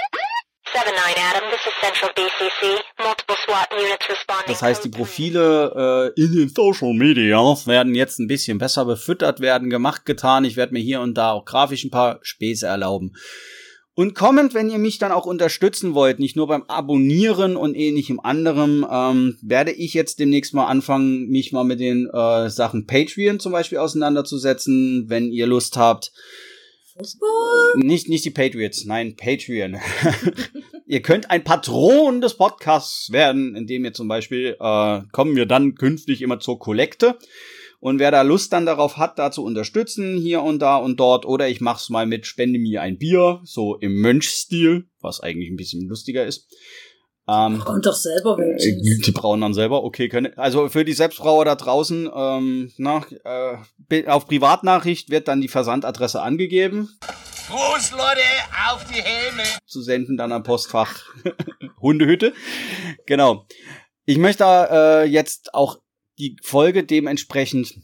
7-9 0.72 0.82
Adam, 1.30 1.50
this 1.50 1.60
is 1.66 1.72
Central 1.80 2.12
BCC. 2.14 2.82
Multiple 2.98 3.36
SWAT 3.46 3.68
units 3.72 4.08
responding. 4.08 4.46
Das 4.48 4.62
heißt, 4.62 4.84
die 4.84 4.88
Profile 4.88 6.12
äh, 6.16 6.20
in 6.20 6.32
den 6.34 6.48
Social 6.48 6.92
Media 6.92 7.38
werden 7.66 7.94
jetzt 7.94 8.18
ein 8.18 8.26
bisschen 8.26 8.58
besser 8.58 8.84
befüttert 8.84 9.40
werden, 9.40 9.70
gemacht, 9.70 10.04
getan. 10.04 10.44
Ich 10.44 10.56
werde 10.56 10.72
mir 10.72 10.80
hier 10.80 11.00
und 11.00 11.14
da 11.14 11.30
auch 11.32 11.44
grafisch 11.44 11.84
ein 11.84 11.90
paar 11.90 12.18
Späße 12.22 12.66
erlauben. 12.66 13.12
Und 13.94 14.14
kommend, 14.14 14.52
wenn 14.52 14.68
ihr 14.68 14.78
mich 14.78 14.98
dann 14.98 15.10
auch 15.10 15.24
unterstützen 15.24 15.94
wollt, 15.94 16.18
nicht 16.18 16.36
nur 16.36 16.48
beim 16.48 16.64
Abonnieren 16.64 17.56
und 17.56 17.74
ähnlichem 17.74 18.20
anderem, 18.20 18.86
ähm, 18.90 19.38
werde 19.40 19.72
ich 19.72 19.94
jetzt 19.94 20.18
demnächst 20.18 20.52
mal 20.52 20.66
anfangen, 20.66 21.28
mich 21.28 21.52
mal 21.52 21.64
mit 21.64 21.80
den 21.80 22.06
äh, 22.12 22.50
Sachen 22.50 22.86
Patreon 22.86 23.40
zum 23.40 23.52
Beispiel 23.52 23.78
auseinanderzusetzen, 23.78 25.06
wenn 25.08 25.32
ihr 25.32 25.46
Lust 25.46 25.78
habt. 25.78 26.12
Fußball? 26.98 27.74
Nicht, 27.76 28.08
nicht 28.08 28.24
die 28.24 28.30
Patriots, 28.30 28.84
nein, 28.84 29.16
Patreon. 29.16 29.76
ihr 30.86 31.02
könnt 31.02 31.30
ein 31.30 31.44
Patron 31.44 32.20
des 32.20 32.34
Podcasts 32.34 33.10
werden, 33.12 33.54
indem 33.54 33.84
ihr 33.84 33.92
zum 33.92 34.08
Beispiel, 34.08 34.56
äh, 34.58 35.00
kommen 35.12 35.36
wir 35.36 35.46
dann 35.46 35.74
künftig 35.74 36.22
immer 36.22 36.40
zur 36.40 36.58
Kollekte. 36.58 37.18
Und 37.78 37.98
wer 37.98 38.10
da 38.10 38.22
Lust 38.22 38.52
dann 38.52 38.66
darauf 38.66 38.96
hat, 38.96 39.18
da 39.18 39.30
zu 39.30 39.44
unterstützen, 39.44 40.16
hier 40.16 40.42
und 40.42 40.60
da 40.60 40.76
und 40.76 40.98
dort, 40.98 41.26
oder 41.26 41.48
ich 41.48 41.60
mach's 41.60 41.90
mal 41.90 42.06
mit 42.06 42.26
Spende 42.26 42.58
mir 42.58 42.80
ein 42.80 42.98
Bier, 42.98 43.40
so 43.44 43.76
im 43.76 44.00
Mönchstil, 44.00 44.88
was 45.00 45.20
eigentlich 45.20 45.50
ein 45.50 45.56
bisschen 45.56 45.86
lustiger 45.86 46.24
ist. 46.24 46.48
Ähm, 47.28 47.62
Und 47.66 47.84
doch 47.84 47.94
selber 47.94 48.38
äh, 48.38 48.56
die 48.56 49.12
brauen 49.12 49.40
dann 49.40 49.52
selber, 49.52 49.82
okay, 49.82 50.08
können. 50.08 50.36
Also 50.38 50.68
für 50.68 50.84
die 50.84 50.92
Selbstbrauer 50.92 51.44
da 51.44 51.56
draußen, 51.56 52.08
ähm, 52.14 52.72
na, 52.76 53.04
äh, 53.24 54.06
auf 54.06 54.26
Privatnachricht 54.26 55.10
wird 55.10 55.26
dann 55.26 55.40
die 55.40 55.48
Versandadresse 55.48 56.22
angegeben. 56.22 56.88
Prost, 57.48 57.92
Leute, 57.92 58.20
auf 58.72 58.84
die 58.84 59.00
Helme. 59.00 59.42
Zu 59.66 59.82
senden 59.82 60.16
dann 60.16 60.32
am 60.32 60.42
Postfach 60.42 61.04
Hundehütte. 61.80 62.32
Genau. 63.06 63.46
Ich 64.04 64.18
möchte 64.18 64.44
äh, 64.44 65.04
jetzt 65.04 65.54
auch 65.54 65.78
die 66.18 66.36
Folge 66.42 66.84
dementsprechend 66.84 67.74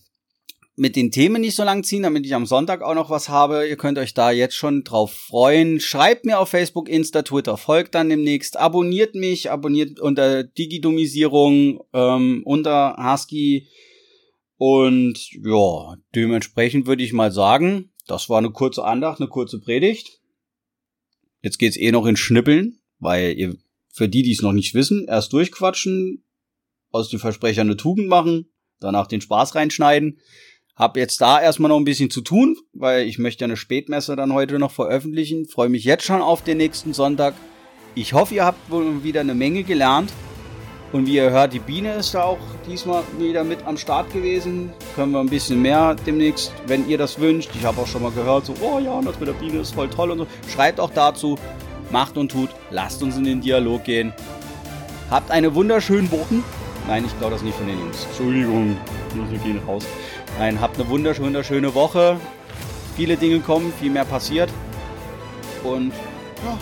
mit 0.75 0.97
den 0.97 1.11
Themen 1.11 1.43
nicht 1.43 1.55
so 1.55 1.65
lang 1.65 1.85
ziehen, 1.85 2.03
damit 2.03 2.25
ich 2.25 2.35
am 2.35 2.47
Sonntag 2.47 2.83
auch 2.83 2.95
noch 2.95 3.11
was 3.11 3.29
habe. 3.29 3.69
Ihr 3.69 3.77
könnt 3.77 3.99
euch 3.99 4.15
da 4.15 4.31
jetzt 4.31 4.55
schon 4.55 4.85
drauf 4.85 5.13
freuen. 5.13 5.81
Schreibt 5.81 6.25
mir 6.25 6.39
auf 6.39 6.49
Facebook, 6.49 6.89
Insta, 6.89 7.23
Twitter, 7.23 7.57
folgt 7.57 7.95
dann 7.95 8.09
demnächst. 8.09 8.57
Abonniert 8.57 9.15
mich, 9.15 9.51
abonniert 9.51 10.01
unter 10.01 10.45
Digidomisierung, 10.45 11.85
ähm, 11.93 12.43
unter 12.45 12.97
Husky. 12.99 13.69
Und 14.57 15.31
ja, 15.33 15.97
dementsprechend 16.15 16.87
würde 16.87 17.03
ich 17.03 17.13
mal 17.13 17.33
sagen, 17.33 17.91
das 18.07 18.29
war 18.29 18.39
eine 18.39 18.51
kurze 18.51 18.85
Andacht, 18.85 19.21
eine 19.21 19.29
kurze 19.29 19.61
Predigt. 19.61 20.21
Jetzt 21.43 21.59
geht's 21.59 21.77
eh 21.77 21.93
noch 21.93 22.07
in 22.07 22.17
Schnippeln, 22.17 22.81
weil 22.99 23.37
ihr, 23.37 23.57
für 23.93 24.09
die, 24.09 24.23
die 24.23 24.33
es 24.33 24.43
noch 24.43 24.53
nicht 24.53 24.75
wissen, 24.75 25.07
erst 25.07 25.33
durchquatschen, 25.33 26.25
aus 26.93 27.09
die 27.09 27.19
Versprecher 27.19 27.63
eine 27.63 27.77
Tugend 27.77 28.09
machen, 28.09 28.53
danach 28.81 29.07
den 29.07 29.21
Spaß 29.21 29.55
reinschneiden. 29.55 30.21
Hab 30.83 30.97
jetzt 30.97 31.21
da 31.21 31.41
erstmal 31.41 31.69
noch 31.69 31.77
ein 31.77 31.85
bisschen 31.85 32.11
zu 32.11 32.23
tun, 32.23 32.57
weil 32.73 33.07
ich 33.07 33.17
möchte 33.17 33.43
ja 33.43 33.47
eine 33.47 33.57
Spätmesse 33.57 34.17
dann 34.17 34.33
heute 34.33 34.59
noch 34.59 34.73
veröffentlichen. 34.73 35.47
Freue 35.47 35.69
mich 35.69 35.85
jetzt 35.85 36.03
schon 36.03 36.21
auf 36.21 36.43
den 36.43 36.57
nächsten 36.57 36.93
Sonntag. 36.93 37.35
Ich 37.95 38.15
hoffe, 38.15 38.35
ihr 38.35 38.45
habt 38.45 38.69
wohl 38.69 39.05
wieder 39.05 39.21
eine 39.21 39.37
Menge 39.37 39.63
gelernt. 39.63 40.13
Und 40.91 41.07
wie 41.07 41.15
ihr 41.15 41.31
hört, 41.31 41.53
die 41.53 41.61
Biene 41.61 41.95
ist 41.95 42.15
da 42.15 42.25
auch 42.25 42.41
diesmal 42.67 43.05
wieder 43.17 43.45
mit 43.45 43.65
am 43.65 43.77
Start 43.77 44.13
gewesen. 44.13 44.73
Können 44.97 45.13
wir 45.13 45.21
ein 45.21 45.29
bisschen 45.29 45.63
mehr 45.63 45.95
demnächst, 46.05 46.53
wenn 46.67 46.89
ihr 46.89 46.99
das 46.99 47.21
wünscht. 47.21 47.51
Ich 47.55 47.65
habe 47.65 47.81
auch 47.81 47.87
schon 47.87 48.03
mal 48.03 48.11
gehört, 48.11 48.47
so, 48.47 48.55
oh 48.61 48.81
ja, 48.81 49.01
das 49.03 49.21
mit 49.21 49.29
der 49.29 49.35
Biene 49.35 49.61
ist 49.61 49.77
voll 49.77 49.89
toll 49.89 50.11
und 50.11 50.19
so. 50.19 50.27
Schreibt 50.53 50.81
auch 50.81 50.91
dazu, 50.91 51.39
macht 51.93 52.17
und 52.19 52.33
tut, 52.33 52.51
lasst 52.73 53.05
uns 53.05 53.17
in 53.17 53.23
den 53.23 53.41
Dialog 53.41 53.85
gehen. 53.85 54.13
Habt 55.11 55.31
eine 55.31 55.55
wunderschöne 55.55 56.11
Woche. 56.11 56.43
Nein, 56.89 57.05
ich 57.07 57.17
glaube 57.21 57.35
das 57.35 57.43
nicht 57.43 57.57
von 57.57 57.69
den 57.69 57.79
Jungs. 57.79 58.05
Entschuldigung, 58.07 58.77
wir 59.15 59.39
gehen 59.39 59.61
raus. 59.65 59.87
Nein, 60.39 60.61
habt 60.61 60.79
eine 60.79 60.89
wunderschöne, 60.89 61.27
wunderschöne 61.27 61.75
Woche. 61.75 62.19
Viele 62.97 63.17
Dinge 63.17 63.41
kommen, 63.41 63.73
viel 63.79 63.91
mehr 63.91 64.05
passiert. 64.05 64.51
Und 65.63 65.93
ja, 66.45 66.59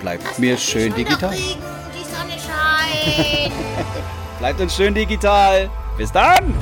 bleibt 0.00 0.38
mir 0.38 0.56
schön 0.56 0.94
digital. 0.94 1.34
Die 1.34 2.04
Sonne 2.04 2.38
scheint. 2.38 3.52
Bleibt 4.38 4.60
uns 4.60 4.74
schön 4.76 4.94
digital. 4.94 5.70
Bis 5.96 6.10
dann! 6.12 6.54